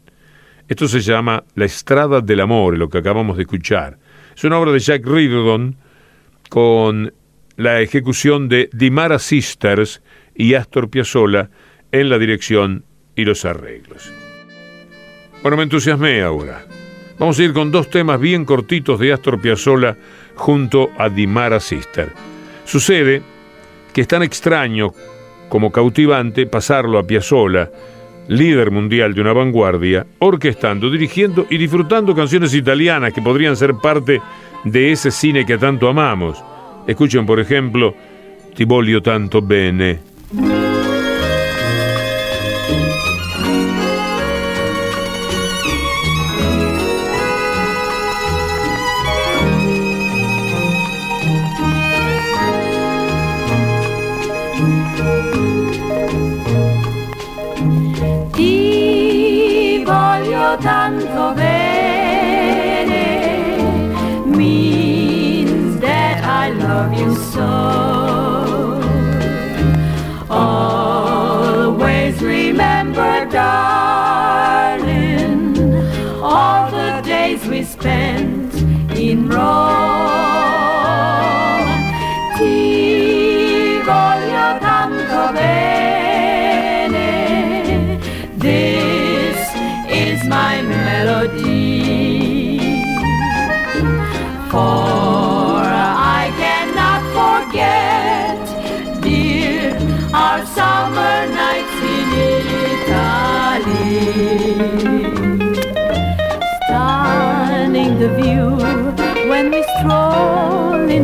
Esto 0.67 0.87
se 0.87 0.99
llama 0.99 1.43
La 1.55 1.65
Estrada 1.65 2.21
del 2.21 2.41
Amor, 2.41 2.77
lo 2.77 2.89
que 2.89 2.97
acabamos 2.97 3.37
de 3.37 3.43
escuchar. 3.43 3.97
Es 4.35 4.43
una 4.43 4.59
obra 4.59 4.71
de 4.71 4.79
Jack 4.79 5.05
Riordan 5.05 5.75
con 6.49 7.13
la 7.55 7.81
ejecución 7.81 8.49
de 8.49 8.69
Dimara 8.73 9.19
Sisters 9.19 10.01
y 10.35 10.53
Astor 10.53 10.89
Piazzolla 10.89 11.49
en 11.91 12.09
la 12.09 12.17
dirección 12.17 12.83
y 13.15 13.25
los 13.25 13.45
arreglos. 13.45 14.11
Bueno, 15.41 15.57
me 15.57 15.63
entusiasmé 15.63 16.21
ahora. 16.21 16.65
Vamos 17.17 17.39
a 17.39 17.43
ir 17.43 17.53
con 17.53 17.71
dos 17.71 17.89
temas 17.89 18.19
bien 18.19 18.43
cortitos 18.43 18.99
de 18.99 19.13
Astor 19.13 19.39
Piazzolla 19.39 19.95
junto 20.35 20.89
a 20.97 21.09
Dimara 21.09 21.59
Sister. 21.59 22.11
Sucede 22.65 23.21
que 23.95 24.01
es 24.01 24.09
tan 24.09 24.23
extraño 24.23 24.91
como 25.47 25.71
cautivante 25.71 26.47
pasarlo 26.47 26.99
a 26.99 27.07
Piazzolla, 27.07 27.71
líder 28.27 28.69
mundial 28.69 29.13
de 29.13 29.21
una 29.21 29.31
vanguardia, 29.31 30.05
orquestando, 30.19 30.91
dirigiendo 30.91 31.47
y 31.49 31.57
disfrutando 31.57 32.13
canciones 32.13 32.53
italianas 32.53 33.13
que 33.13 33.21
podrían 33.21 33.55
ser 33.55 33.73
parte 33.75 34.21
de 34.65 34.91
ese 34.91 35.11
cine 35.11 35.45
que 35.45 35.57
tanto 35.57 35.87
amamos. 35.87 36.43
Escuchen, 36.85 37.25
por 37.25 37.39
ejemplo, 37.39 37.95
Ti 38.53 38.65
voglio 38.65 39.01
tanto 39.01 39.41
bene. 39.41 39.99
어. 79.55 79.84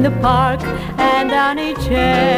In 0.04 0.12
the 0.12 0.20
park 0.20 0.62
and 0.98 1.32
on 1.32 1.60
each 1.60 1.88
avenue. 1.92 2.34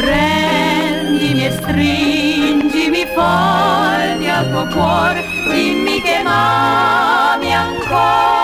Prendimi 0.00 1.42
e 1.44 1.50
stringimi 1.50 3.02
forti 3.16 4.26
al 4.28 4.48
tuo 4.52 4.64
cuore, 4.76 5.20
dimmi 5.50 6.00
che 6.02 6.22
m'ami 6.22 7.52
ancora. 7.52 8.38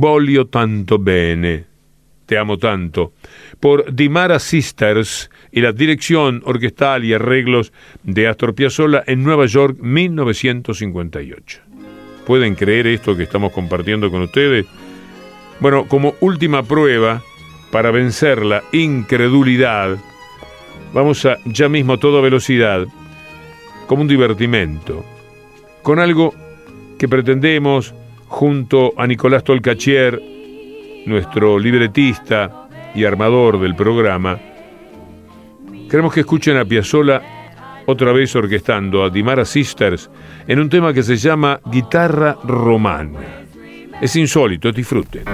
Voglio 0.00 0.46
tanto 0.46 0.98
bene. 0.98 1.66
Te 2.24 2.38
amo 2.38 2.56
tanto. 2.56 3.12
Por 3.58 3.94
Dimara 3.94 4.38
Sisters 4.38 5.30
y 5.52 5.60
la 5.60 5.72
dirección 5.72 6.42
orquestal 6.46 7.04
y 7.04 7.12
arreglos 7.12 7.72
de 8.02 8.26
Astor 8.26 8.54
Piazzolla 8.54 9.04
en 9.06 9.22
Nueva 9.22 9.44
York 9.44 9.76
1958. 9.78 11.60
¿Pueden 12.24 12.54
creer 12.54 12.86
esto 12.86 13.14
que 13.14 13.24
estamos 13.24 13.52
compartiendo 13.52 14.10
con 14.10 14.22
ustedes? 14.22 14.64
Bueno, 15.58 15.86
como 15.86 16.14
última 16.20 16.62
prueba 16.62 17.22
para 17.70 17.90
vencer 17.90 18.42
la 18.42 18.62
incredulidad, 18.72 19.98
vamos 20.94 21.26
a 21.26 21.36
ya 21.44 21.68
mismo 21.68 21.94
a 21.94 22.00
toda 22.00 22.22
velocidad, 22.22 22.86
como 23.86 24.02
un 24.02 24.08
divertimento, 24.08 25.04
con 25.82 25.98
algo 25.98 26.34
que 26.98 27.08
pretendemos 27.08 27.92
junto 28.30 28.94
a 28.96 29.06
Nicolás 29.06 29.42
Tolcachier, 29.44 30.22
nuestro 31.04 31.58
libretista 31.58 32.68
y 32.94 33.04
armador 33.04 33.60
del 33.60 33.74
programa, 33.74 34.38
queremos 35.90 36.14
que 36.14 36.20
escuchen 36.20 36.56
a 36.56 36.64
Piazzolla 36.64 37.20
otra 37.86 38.12
vez 38.12 38.34
orquestando 38.36 39.02
a 39.04 39.10
Dimara 39.10 39.44
Sisters 39.44 40.08
en 40.46 40.60
un 40.60 40.70
tema 40.70 40.94
que 40.94 41.02
se 41.02 41.16
llama 41.16 41.60
Guitarra 41.66 42.38
Romana. 42.44 43.18
Es 44.00 44.14
insólito, 44.14 44.70
disfruten. 44.70 45.24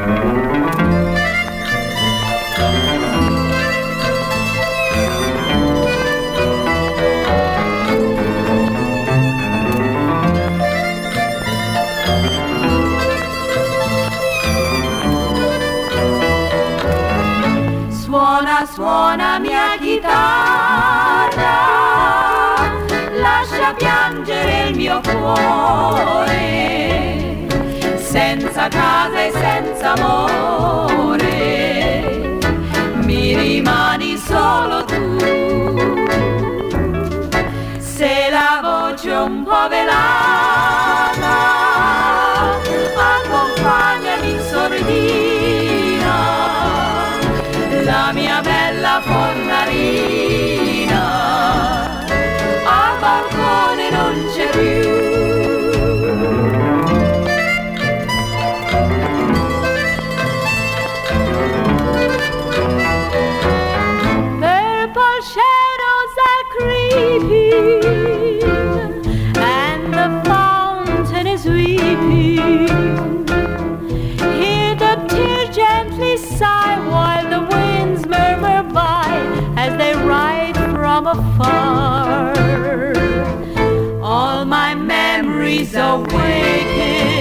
mio 24.86 25.00
cuore, 25.00 26.38
senza 27.98 28.68
casa 28.68 29.24
e 29.24 29.32
senza 29.32 29.94
amore, 29.94 31.24
mi 33.02 33.34
rimani 33.34 34.16
solo 34.16 34.84
tu. 34.84 35.18
Se 37.78 38.28
la 38.30 38.60
voce 38.62 39.10
un 39.10 39.42
po' 39.42 39.66
velata, 39.68 41.36
accompagnami 43.12 44.30
in 44.30 44.40
sordina, 44.48 46.16
la 47.82 48.12
mia 48.12 48.40
bella 48.40 49.00
fornarina. 49.02 50.55
you. 54.62 54.95
Memories 85.72 86.12
awaken 86.12 87.16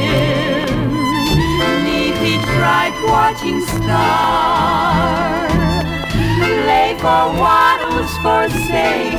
Neath 1.84 2.22
each 2.22 2.46
bright 2.58 2.96
watching 3.08 3.62
star. 3.62 5.48
Play 6.38 6.96
for 7.00 7.30
one 7.40 7.80
who's 7.92 8.18
forsaken 8.18 9.16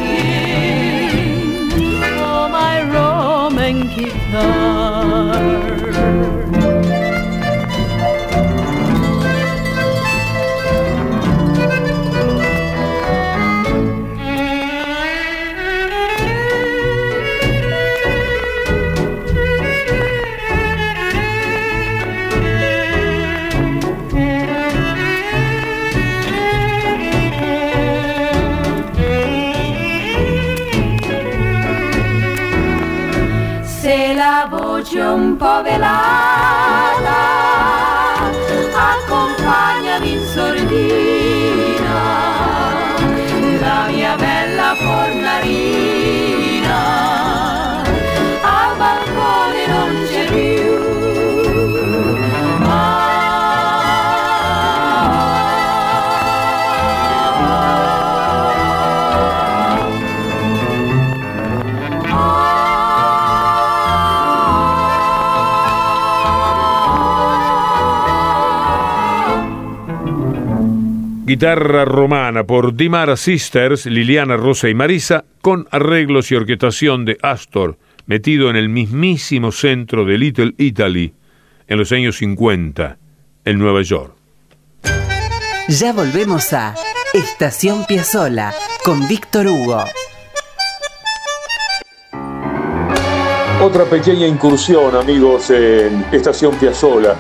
Oh, 2.19 2.49
my 2.51 2.83
Roman 2.93 3.89
guitar 3.89 5.37
voce 34.97 35.03
un 35.03 36.66
Guitarra 71.37 71.85
romana 71.85 72.45
por 72.45 72.75
Dimara 72.75 73.15
Sisters, 73.15 73.85
Liliana 73.85 74.39
Rosa 74.39 74.71
y 74.71 74.75
Marisa, 74.75 75.27
con 75.43 75.69
arreglos 75.71 76.33
y 76.33 76.35
orquestación 76.35 77.05
de 77.05 77.19
Astor, 77.21 77.77
metido 78.07 78.49
en 78.49 78.57
el 78.57 78.71
mismísimo 78.71 79.53
centro 79.53 80.07
de 80.07 80.17
Little 80.17 80.55
Italy 80.57 81.13
en 81.69 81.79
los 81.79 81.93
años 81.93 82.17
50, 82.17 82.97
en 83.45 83.59
Nueva 83.59 83.83
York. 83.83 84.15
Ya 85.69 85.93
volvemos 85.93 86.55
a 86.55 86.75
Estación 87.13 87.85
Piazzola 87.85 88.55
con 88.83 89.07
Víctor 89.07 89.47
Hugo. 89.47 89.85
Otra 93.61 93.85
pequeña 93.85 94.27
incursión, 94.27 94.97
amigos, 94.97 95.51
en 95.51 96.03
Estación 96.13 96.57
Piazzola, 96.57 97.15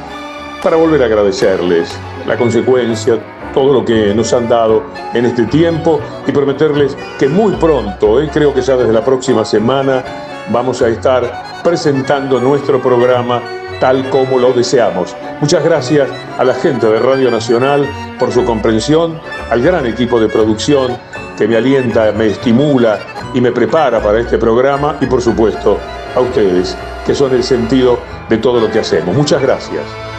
para 0.62 0.76
volver 0.76 1.02
a 1.02 1.04
agradecerles 1.04 1.94
la 2.26 2.38
consecuencia, 2.38 3.35
todo 3.56 3.72
lo 3.72 3.86
que 3.86 4.14
nos 4.14 4.34
han 4.34 4.50
dado 4.50 4.82
en 5.14 5.24
este 5.24 5.46
tiempo 5.46 5.98
y 6.26 6.30
prometerles 6.30 6.94
que 7.18 7.26
muy 7.26 7.54
pronto, 7.54 8.20
eh, 8.20 8.28
creo 8.30 8.52
que 8.52 8.60
ya 8.60 8.76
desde 8.76 8.92
la 8.92 9.02
próxima 9.02 9.46
semana, 9.46 10.04
vamos 10.50 10.82
a 10.82 10.88
estar 10.88 11.62
presentando 11.64 12.38
nuestro 12.38 12.82
programa 12.82 13.40
tal 13.80 14.10
como 14.10 14.38
lo 14.38 14.52
deseamos. 14.52 15.16
Muchas 15.40 15.64
gracias 15.64 16.06
a 16.36 16.44
la 16.44 16.52
gente 16.52 16.86
de 16.86 16.98
Radio 16.98 17.30
Nacional 17.30 17.88
por 18.18 18.30
su 18.30 18.44
comprensión, 18.44 19.18
al 19.50 19.62
gran 19.62 19.86
equipo 19.86 20.20
de 20.20 20.28
producción 20.28 20.94
que 21.38 21.48
me 21.48 21.56
alienta, 21.56 22.12
me 22.12 22.26
estimula 22.26 22.98
y 23.32 23.40
me 23.40 23.52
prepara 23.52 24.02
para 24.02 24.20
este 24.20 24.36
programa 24.36 24.98
y 25.00 25.06
por 25.06 25.22
supuesto 25.22 25.78
a 26.14 26.20
ustedes, 26.20 26.76
que 27.06 27.14
son 27.14 27.34
el 27.34 27.42
sentido 27.42 28.00
de 28.28 28.36
todo 28.36 28.60
lo 28.60 28.70
que 28.70 28.80
hacemos. 28.80 29.16
Muchas 29.16 29.40
gracias. 29.40 30.15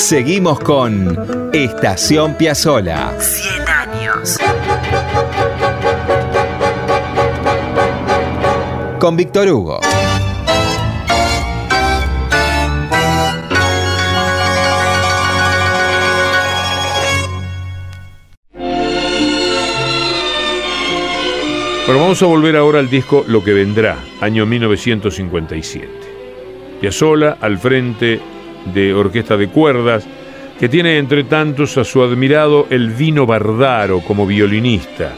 Seguimos 0.00 0.58
con 0.58 1.50
Estación 1.52 2.34
Piazzola. 2.34 3.14
100 3.20 3.68
años. 3.68 4.38
Con 8.98 9.16
Víctor 9.16 9.48
Hugo. 9.48 9.80
Bueno, 21.86 22.00
vamos 22.02 22.22
a 22.22 22.26
volver 22.26 22.56
ahora 22.56 22.78
al 22.80 22.88
disco 22.88 23.24
Lo 23.28 23.44
que 23.44 23.52
vendrá, 23.52 23.98
año 24.20 24.44
1957. 24.46 25.88
Piazzola 26.80 27.36
al 27.40 27.58
frente 27.58 28.20
de 28.66 28.94
orquesta 28.94 29.36
de 29.36 29.48
cuerdas, 29.48 30.06
que 30.58 30.68
tiene 30.68 30.98
entre 30.98 31.24
tantos 31.24 31.78
a 31.78 31.84
su 31.84 32.02
admirado 32.02 32.66
Elvino 32.70 33.26
Bardaro 33.26 34.00
como 34.00 34.26
violinista. 34.26 35.12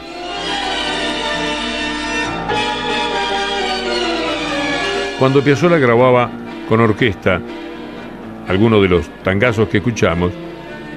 Cuando 5.19 5.43
Piazzolla 5.43 5.77
grababa 5.77 6.29
con 6.67 6.81
orquesta 6.81 7.41
algunos 8.47 8.81
de 8.81 8.89
los 8.89 9.07
tangazos 9.23 9.69
que 9.69 9.77
escuchamos, 9.77 10.31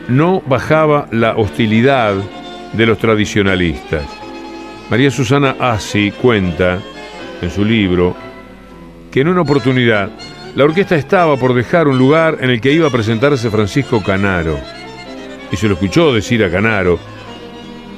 no 0.08 0.42
bajaba 0.46 1.06
la 1.12 1.36
hostilidad 1.36 2.14
de 2.72 2.86
los 2.86 2.98
tradicionalistas. 2.98 4.04
María 4.90 5.10
Susana 5.10 5.56
Assi 5.58 6.12
cuenta 6.12 6.78
en 7.42 7.50
su 7.50 7.64
libro 7.64 8.16
que 9.10 9.20
en 9.20 9.28
una 9.28 9.42
oportunidad 9.42 10.10
la 10.56 10.64
orquesta 10.64 10.96
estaba 10.96 11.36
por 11.36 11.52
dejar 11.52 11.86
un 11.86 11.98
lugar 11.98 12.38
en 12.40 12.48
el 12.48 12.62
que 12.62 12.72
iba 12.72 12.88
a 12.88 12.90
presentarse 12.90 13.50
Francisco 13.50 14.02
Canaro. 14.02 14.58
Y 15.52 15.56
se 15.56 15.68
lo 15.68 15.74
escuchó 15.74 16.14
decir 16.14 16.42
a 16.42 16.50
Canaro 16.50 16.98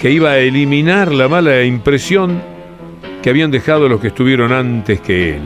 que 0.00 0.10
iba 0.10 0.30
a 0.30 0.38
eliminar 0.38 1.12
la 1.12 1.28
mala 1.28 1.62
impresión 1.62 2.42
que 3.22 3.30
habían 3.30 3.52
dejado 3.52 3.88
los 3.88 4.00
que 4.00 4.08
estuvieron 4.08 4.52
antes 4.52 5.00
que 5.00 5.36
él. 5.36 5.42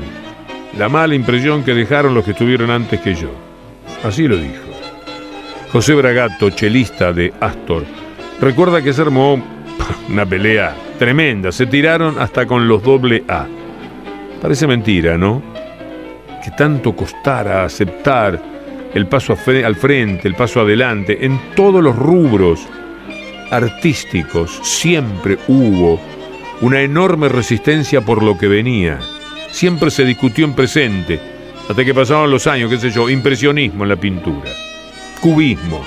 La 0.78 0.88
mala 0.88 1.14
impresión 1.14 1.62
que 1.64 1.74
dejaron 1.74 2.14
los 2.14 2.24
que 2.24 2.30
estuvieron 2.30 2.70
antes 2.70 2.98
que 3.00 3.14
yo. 3.14 3.28
Así 4.02 4.26
lo 4.26 4.38
dijo. 4.38 4.64
José 5.70 5.92
Bragato, 5.92 6.48
chelista 6.48 7.12
de 7.12 7.30
Astor, 7.40 7.84
recuerda 8.40 8.80
que 8.80 8.94
se 8.94 9.02
armó 9.02 9.42
una 10.08 10.24
pelea 10.24 10.74
tremenda. 10.98 11.52
Se 11.52 11.66
tiraron 11.66 12.18
hasta 12.18 12.46
con 12.46 12.66
los 12.68 12.82
doble 12.82 13.22
A. 13.28 13.46
Parece 14.40 14.66
mentira, 14.66 15.18
¿no? 15.18 15.51
Que 16.42 16.50
tanto 16.50 16.94
costara 16.94 17.64
aceptar 17.64 18.40
el 18.94 19.06
paso 19.06 19.36
al 19.64 19.76
frente, 19.76 20.28
el 20.28 20.34
paso 20.34 20.60
adelante, 20.60 21.24
en 21.24 21.54
todos 21.54 21.82
los 21.82 21.96
rubros 21.96 22.60
artísticos 23.50 24.60
siempre 24.62 25.38
hubo 25.48 26.00
una 26.60 26.80
enorme 26.80 27.28
resistencia 27.28 28.00
por 28.00 28.22
lo 28.22 28.36
que 28.36 28.48
venía. 28.48 28.98
Siempre 29.50 29.90
se 29.90 30.04
discutió 30.04 30.44
en 30.44 30.54
presente, 30.54 31.20
hasta 31.68 31.84
que 31.84 31.94
pasaban 31.94 32.30
los 32.30 32.46
años, 32.46 32.70
qué 32.70 32.78
sé 32.78 32.90
yo, 32.90 33.08
impresionismo 33.08 33.84
en 33.84 33.90
la 33.90 33.96
pintura, 33.96 34.50
cubismo 35.20 35.84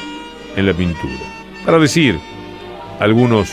en 0.55 0.65
la 0.65 0.73
pintura. 0.73 1.23
Para 1.65 1.79
decir 1.79 2.19
algunos 2.99 3.51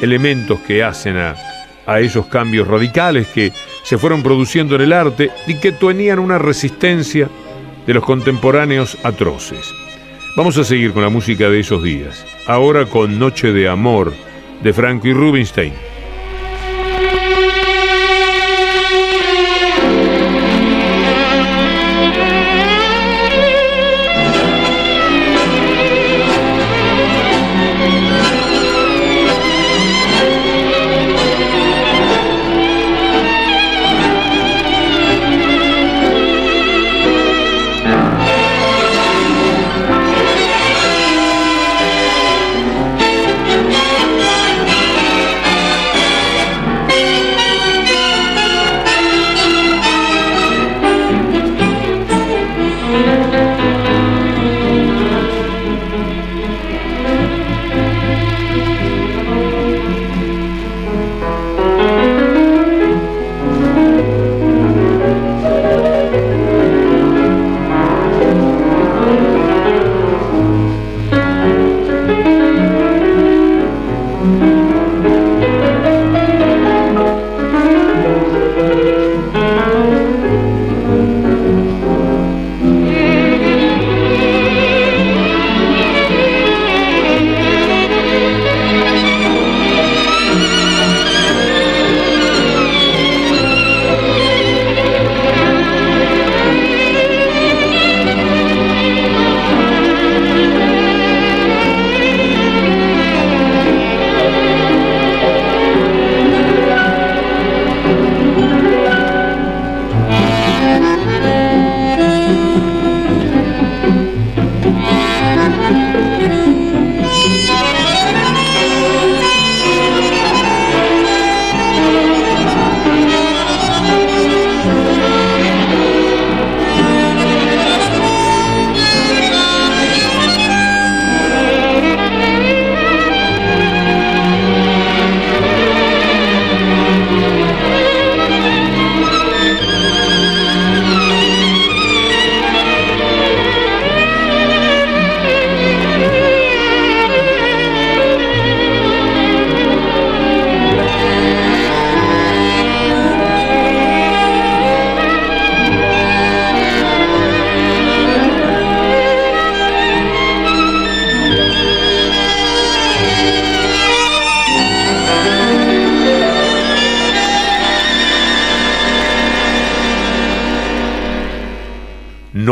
elementos 0.00 0.60
que 0.60 0.82
hacen 0.82 1.16
a, 1.16 1.34
a 1.86 2.00
esos 2.00 2.26
cambios 2.26 2.66
radicales 2.66 3.26
que 3.28 3.52
se 3.82 3.98
fueron 3.98 4.22
produciendo 4.22 4.74
en 4.74 4.82
el 4.82 4.92
arte 4.92 5.30
y 5.46 5.54
que 5.54 5.72
tenían 5.72 6.18
una 6.18 6.38
resistencia 6.38 7.28
de 7.86 7.94
los 7.94 8.04
contemporáneos 8.04 8.98
atroces. 9.02 9.72
Vamos 10.36 10.56
a 10.58 10.64
seguir 10.64 10.92
con 10.92 11.02
la 11.02 11.08
música 11.08 11.48
de 11.50 11.60
esos 11.60 11.82
días, 11.82 12.24
ahora 12.46 12.86
con 12.86 13.18
Noche 13.18 13.52
de 13.52 13.68
Amor 13.68 14.12
de 14.62 14.72
Franco 14.72 15.08
y 15.08 15.12
Rubinstein. 15.12 15.72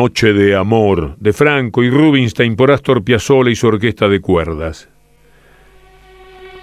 Noche 0.00 0.32
de 0.32 0.54
Amor, 0.54 1.16
de 1.18 1.32
Franco 1.32 1.82
y 1.82 1.90
Rubinstein 1.90 2.54
por 2.54 2.70
Astor 2.70 3.02
Piazzolla 3.02 3.50
y 3.50 3.56
su 3.56 3.66
orquesta 3.66 4.08
de 4.08 4.20
cuerdas. 4.20 4.88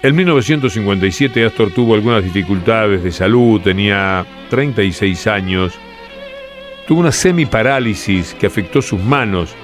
En 0.02 0.16
1957 0.16 1.44
Astor 1.44 1.70
tuvo 1.70 1.96
algunas 1.96 2.24
dificultades 2.24 3.04
de 3.04 3.12
salud, 3.12 3.60
tenía 3.60 4.24
36 4.48 5.26
años. 5.26 5.78
Tuvo 6.88 7.00
una 7.00 7.12
semiparálisis 7.12 8.32
que 8.32 8.46
afectó 8.46 8.80
sus 8.80 9.02
manos. 9.02 9.54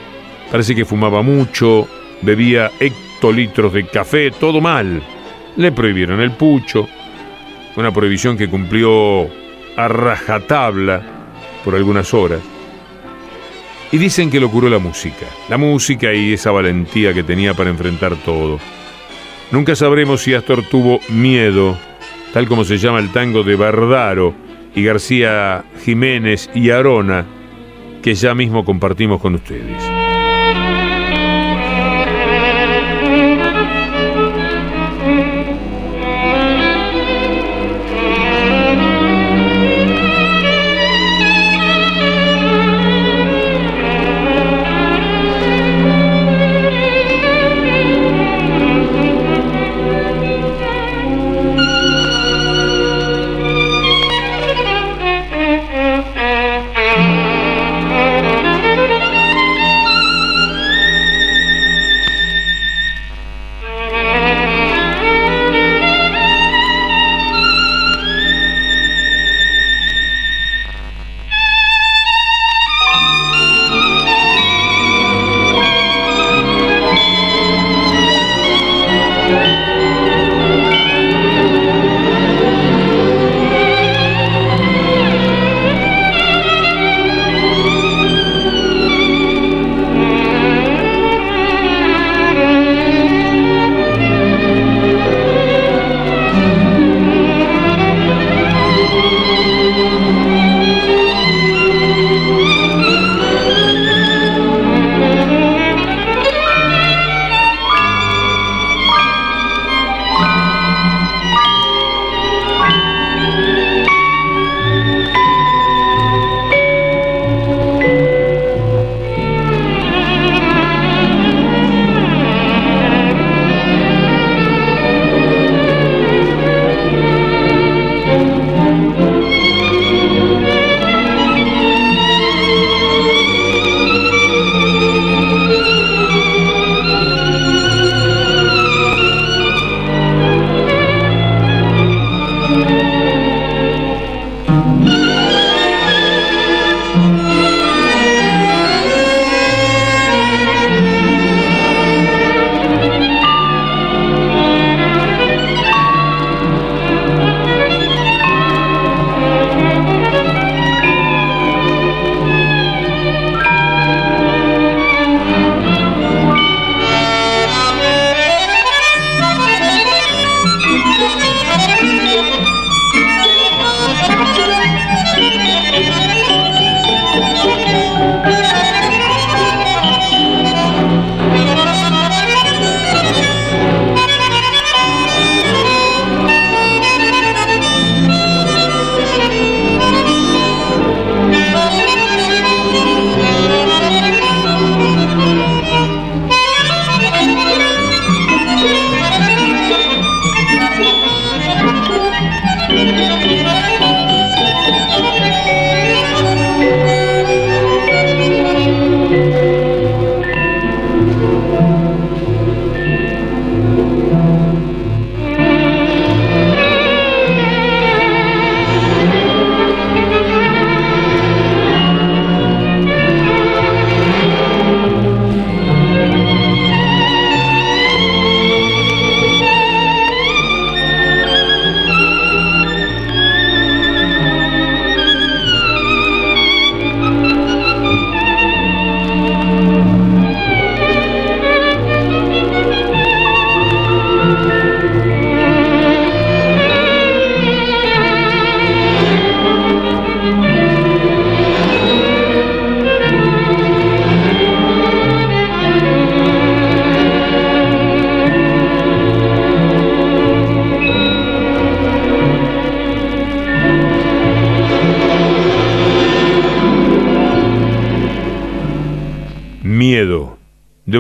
Parece 0.51 0.75
que 0.75 0.85
fumaba 0.85 1.23
mucho, 1.23 1.89
bebía 2.21 2.71
hectolitros 2.79 3.73
de 3.73 3.87
café, 3.87 4.33
todo 4.33 4.61
mal. 4.61 5.03
Le 5.57 5.73
prohibieron 5.73 6.21
el 6.21 6.33
pucho, 6.33 6.87
una 7.77 7.91
prohibición 7.91 8.37
que 8.37 8.51
cumplió 8.51 9.29
a 9.79 9.89
rajatabla 9.89 11.01
por 11.65 11.75
algunas 11.75 12.13
horas. 12.13 12.52
Y 13.93 13.99
dicen 13.99 14.31
que 14.31 14.41
lo 14.41 14.51
curó 14.51 14.71
la 14.71 14.79
música, 14.79 15.27
la 15.51 15.59
música 15.59 16.15
y 16.15 16.33
esa 16.33 16.51
valentía 16.51 17.13
que 17.13 17.23
tenía 17.23 17.53
para 17.53 17.69
enfrentar 17.69 18.17
todo. 18.17 18.59
Nunca 19.51 19.77
sabremos 19.77 20.23
si 20.23 20.33
Astor 20.33 20.63
tuvo 20.63 20.99
miedo, 21.11 21.77
tal 22.33 22.49
como 22.49 22.65
se 22.65 22.79
llama 22.79 23.01
el 23.01 23.13
tango 23.13 23.43
de 23.43 23.55
Bardaro 23.55 24.35
y 24.75 24.83
García 24.83 25.65
Jiménez 25.85 26.49
y 26.55 26.71
Arona, 26.71 27.27
que 28.03 28.15
ya 28.15 28.35
mismo 28.35 28.65
compartimos 28.65 29.21
con 29.21 29.35
ustedes. 29.35 30.02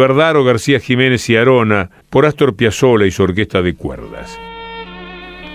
Verdaro, 0.02 0.42
García 0.42 0.80
Jiménez 0.80 1.30
y 1.30 1.36
Arona, 1.36 1.88
por 2.10 2.26
Astor 2.26 2.56
Piazzolla 2.56 3.06
y 3.06 3.12
su 3.12 3.22
orquesta 3.22 3.62
de 3.62 3.76
cuerdas. 3.76 4.36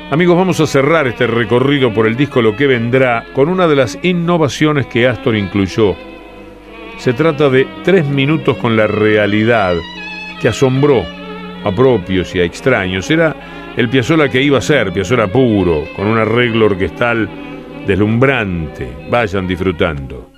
Amigos, 0.09 0.37
vamos 0.37 0.61
a 0.61 0.67
cerrar 0.67 1.05
este 1.05 1.27
recorrido 1.27 1.93
por 1.93 2.07
el 2.07 2.15
disco 2.15 2.41
Lo 2.41 2.55
que 2.55 2.65
vendrá 2.65 3.25
con 3.33 3.49
una 3.49 3.67
de 3.67 3.75
las 3.75 3.99
innovaciones 4.03 4.85
que 4.85 5.05
Astor 5.05 5.35
incluyó. 5.35 5.97
Se 6.97 7.11
trata 7.11 7.49
de 7.49 7.67
Tres 7.83 8.07
minutos 8.07 8.55
con 8.55 8.77
la 8.77 8.87
realidad, 8.87 9.75
que 10.39 10.47
asombró 10.47 11.03
a 11.65 11.71
propios 11.75 12.33
y 12.33 12.39
a 12.39 12.45
extraños. 12.45 13.11
Era 13.11 13.35
el 13.75 13.89
Piazzolla 13.89 14.29
que 14.29 14.41
iba 14.41 14.59
a 14.59 14.61
ser, 14.61 14.93
Piazzolla 14.93 15.27
puro, 15.27 15.83
con 15.93 16.07
un 16.07 16.19
arreglo 16.19 16.67
orquestal 16.67 17.29
deslumbrante. 17.85 18.93
Vayan 19.09 19.45
disfrutando. 19.45 20.31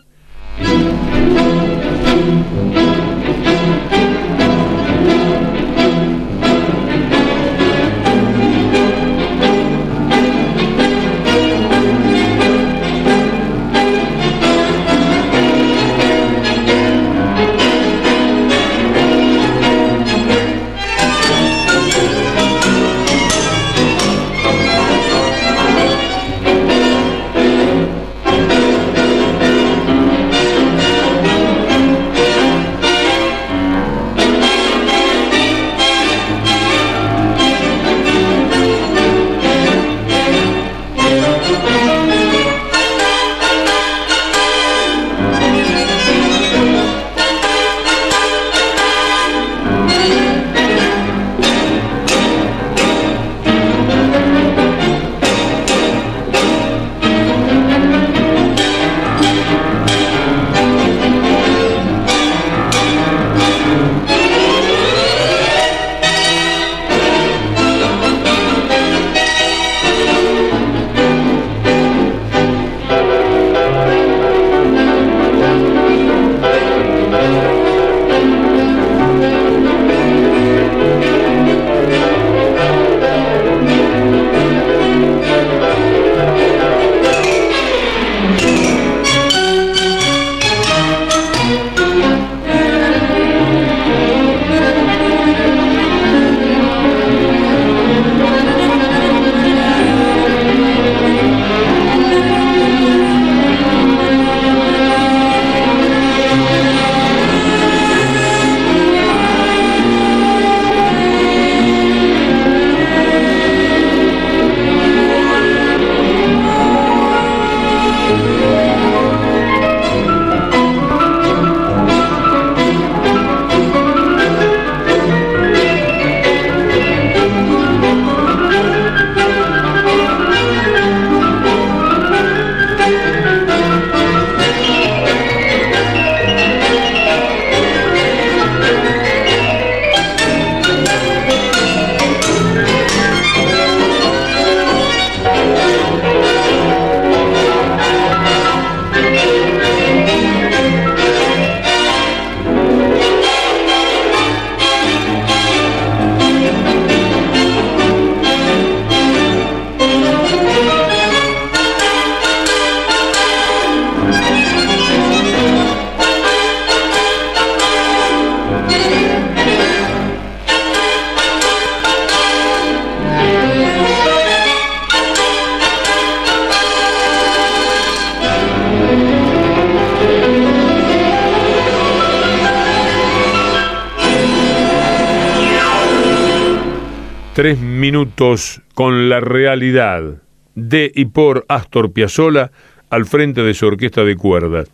Minutos 187.90 188.62
con 188.76 189.10
la 189.10 189.20
realidad 189.20 190.22
de 190.54 190.92
y 190.94 191.06
por 191.06 191.44
Astor 191.50 191.92
Piazzolla 191.92 192.52
al 192.92 193.08
frente 193.08 193.42
de 193.42 193.56
su 193.56 193.66
orquesta 193.66 194.04
de 194.04 194.16
cuerdas. 194.16 194.68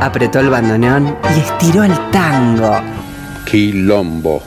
Apretó 0.00 0.38
el 0.38 0.48
bandoneón 0.48 1.18
y 1.34 1.40
estiró 1.40 1.82
el 1.82 1.92
tango. 2.12 2.80
Quilombo. 3.50 4.40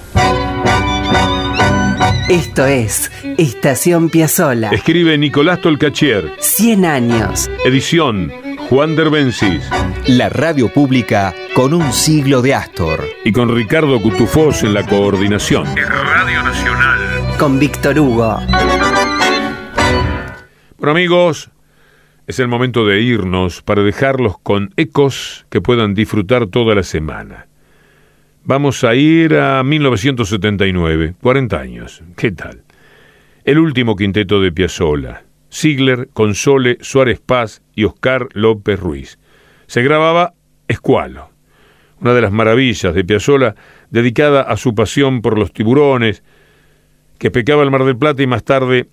Esto 2.30 2.66
es 2.66 3.12
Estación 3.38 4.10
Piazzola. 4.10 4.70
Escribe 4.70 5.18
Nicolás 5.18 5.60
Tolcachier. 5.60 6.32
100 6.40 6.86
años. 6.86 7.52
Edición 7.66 8.32
Juan 8.70 8.96
Derbencis. 8.96 9.70
La 10.08 10.30
radio 10.30 10.72
pública 10.72 11.36
con 11.60 11.74
un 11.74 11.92
siglo 11.92 12.42
de 12.42 12.54
Astor. 12.54 13.04
Y 13.26 13.34
con 13.34 13.54
Ricardo 13.54 14.02
Cutufós 14.02 14.64
en 14.64 14.74
la 14.74 14.86
coordinación. 14.86 15.66
Radio 15.76 16.42
Nacional. 16.42 17.38
Con 17.38 17.60
Víctor 17.60 18.00
Hugo. 18.00 18.40
Bueno 20.78 20.92
amigos, 20.92 21.52
es 22.28 22.40
el 22.40 22.48
momento 22.48 22.86
de 22.86 23.02
irnos 23.02 23.62
para 23.62 23.84
dejarlos 23.84 24.40
con 24.40 24.74
ecos 24.78 25.48
que 25.50 25.60
puedan 25.60 25.96
disfrutar 25.96 26.48
toda 26.48 26.76
la 26.76 26.84
semana. 26.84 27.48
Vamos 28.46 28.86
a 28.86 28.96
ir 28.96 29.36
a 29.36 29.62
1979, 29.62 31.16
40 31.22 31.60
años. 31.60 32.02
¿Qué 32.16 32.32
tal? 32.32 32.64
El 33.44 33.60
último 33.60 33.98
quinteto 33.98 34.40
de 34.40 34.54
Piazzolla. 34.54 35.24
Ziegler, 35.52 36.08
Console, 36.14 36.78
Suárez 36.80 37.20
Paz 37.20 37.62
y 37.76 37.84
Oscar 37.84 38.30
López 38.32 38.80
Ruiz. 38.80 39.20
Se 39.68 39.84
grababa 39.84 40.36
Escualo, 40.70 41.29
una 42.02 42.14
de 42.14 42.22
las 42.22 42.32
maravillas 42.32 42.94
de 42.94 43.04
Piazzolla 43.04 43.56
dedicada 43.90 44.42
a 44.42 44.58
su 44.58 44.74
pasión 44.76 45.22
por 45.22 45.38
los 45.38 45.52
tiburones, 45.52 46.24
que 47.18 47.32
pecaba 47.32 47.64
el 47.64 47.72
Mar 47.72 47.84
del 47.84 47.98
Plata 47.98 48.24
y 48.24 48.28
más 48.28 48.44
tarde 48.44 48.88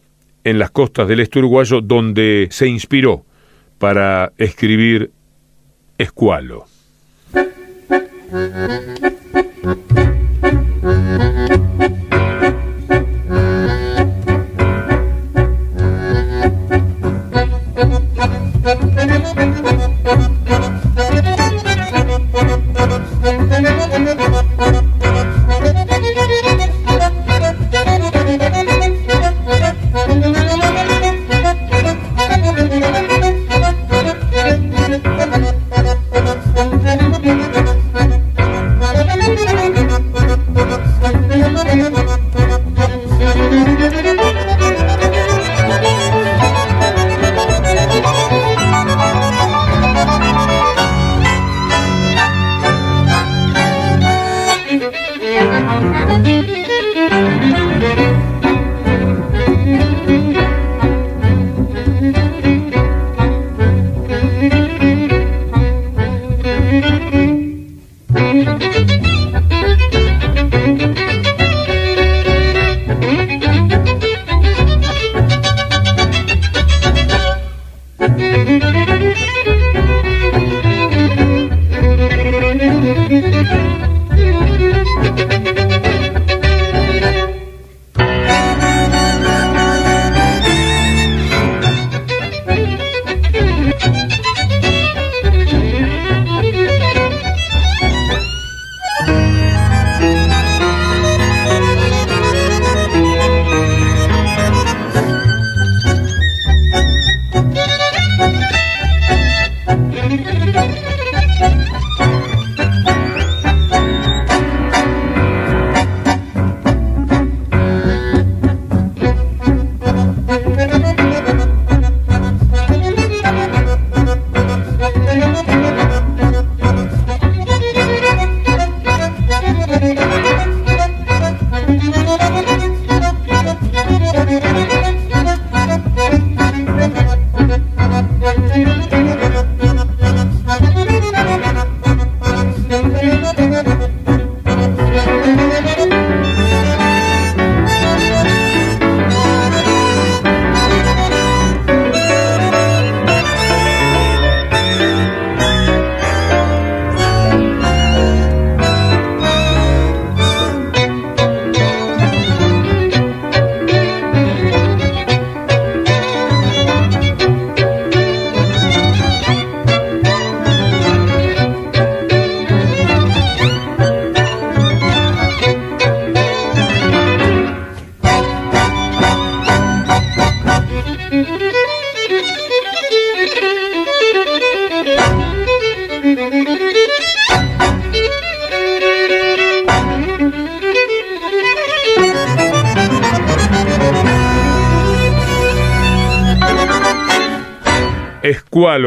en 0.45 0.59
las 0.59 0.71
costas 0.71 1.09
del 1.09 1.21
este 1.21 1.39
uruguayo, 1.39 1.81
donde 1.81 2.49
se 2.51 2.69
inspiró 2.69 3.25
para 3.79 4.33
escribir 4.39 5.11
Escualo. 5.99 6.67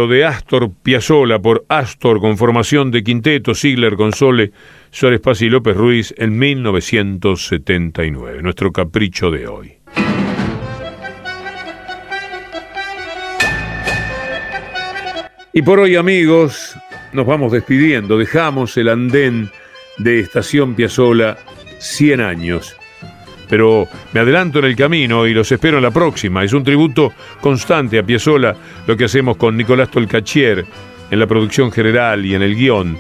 De 0.08 0.26
Astor 0.26 0.72
Piazzolla 0.82 1.40
por 1.40 1.66
Astor 1.68 2.22
con 2.22 2.38
formación 2.38 2.92
de 2.92 3.04
quinteto, 3.04 3.54
Ziegler, 3.54 3.96
Console, 3.96 4.54
Suárez 4.92 5.20
Paz 5.20 5.42
y 5.42 5.50
López 5.50 5.76
Ruiz 5.76 6.16
en 6.18 6.40
1979. 6.40 8.42
Nuestro 8.42 8.72
capricho 8.72 9.30
de 9.30 9.48
hoy. 9.48 9.74
Y 15.52 15.64
por 15.64 15.80
hoy, 15.80 15.96
amigos, 15.96 16.78
nos 17.12 17.26
vamos 17.26 17.52
despidiendo. 17.52 18.18
Dejamos 18.18 18.78
el 18.78 18.88
andén 18.88 19.50
de 19.98 20.22
Estación 20.22 20.76
Piazzola 20.76 21.38
100 21.80 22.22
años. 22.22 22.79
Pero 23.50 23.88
me 24.14 24.20
adelanto 24.20 24.60
en 24.60 24.66
el 24.66 24.76
camino 24.76 25.26
y 25.26 25.34
los 25.34 25.52
espero 25.52 25.78
en 25.78 25.84
la 25.84 25.92
próxima. 25.92 26.44
Es 26.44 26.54
un 26.54 26.64
tributo 26.64 27.12
constante 27.42 27.98
a 27.98 28.04
Piazzola 28.04 28.56
lo 28.88 28.96
que 28.96 29.06
hacemos 29.06 29.38
con 29.38 29.58
Nicolás 29.58 29.90
Tolcachier 29.90 30.66
en 31.12 31.20
la 31.20 31.28
producción 31.28 31.72
general 31.72 32.26
y 32.26 32.36
en 32.36 32.44
el 32.44 32.56
guion, 32.56 32.98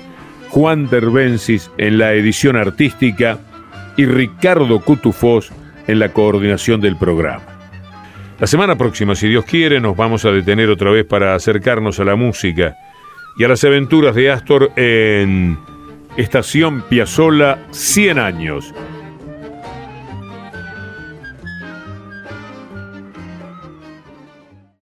Juan 0.49 0.89
Derbensis 0.89 1.69
en 1.77 1.99
la 1.99 2.13
edición 2.13 2.55
artística 2.55 3.39
y 3.95 4.05
Ricardo 4.05 4.79
Cutufós 4.79 5.51
en 5.87 5.99
la 5.99 6.09
coordinación 6.09 6.81
del 6.81 6.97
programa. 6.97 7.43
La 8.39 8.47
semana 8.47 8.77
próxima, 8.77 9.15
si 9.15 9.27
Dios 9.27 9.45
quiere, 9.45 9.79
nos 9.79 9.97
vamos 9.97 10.23
a 10.23 10.31
detener 10.31 10.69
otra 10.69 10.91
vez 10.91 11.05
para 11.05 11.35
acercarnos 11.35 11.99
a 11.99 12.05
la 12.05 12.15
música 12.15 12.77
y 13.37 13.43
a 13.43 13.47
las 13.49 13.63
aventuras 13.63 14.15
de 14.15 14.31
Astor 14.31 14.71
en 14.77 15.59
Estación 16.15 16.81
Piazzola 16.89 17.59
100 17.71 18.19
años 18.19 18.73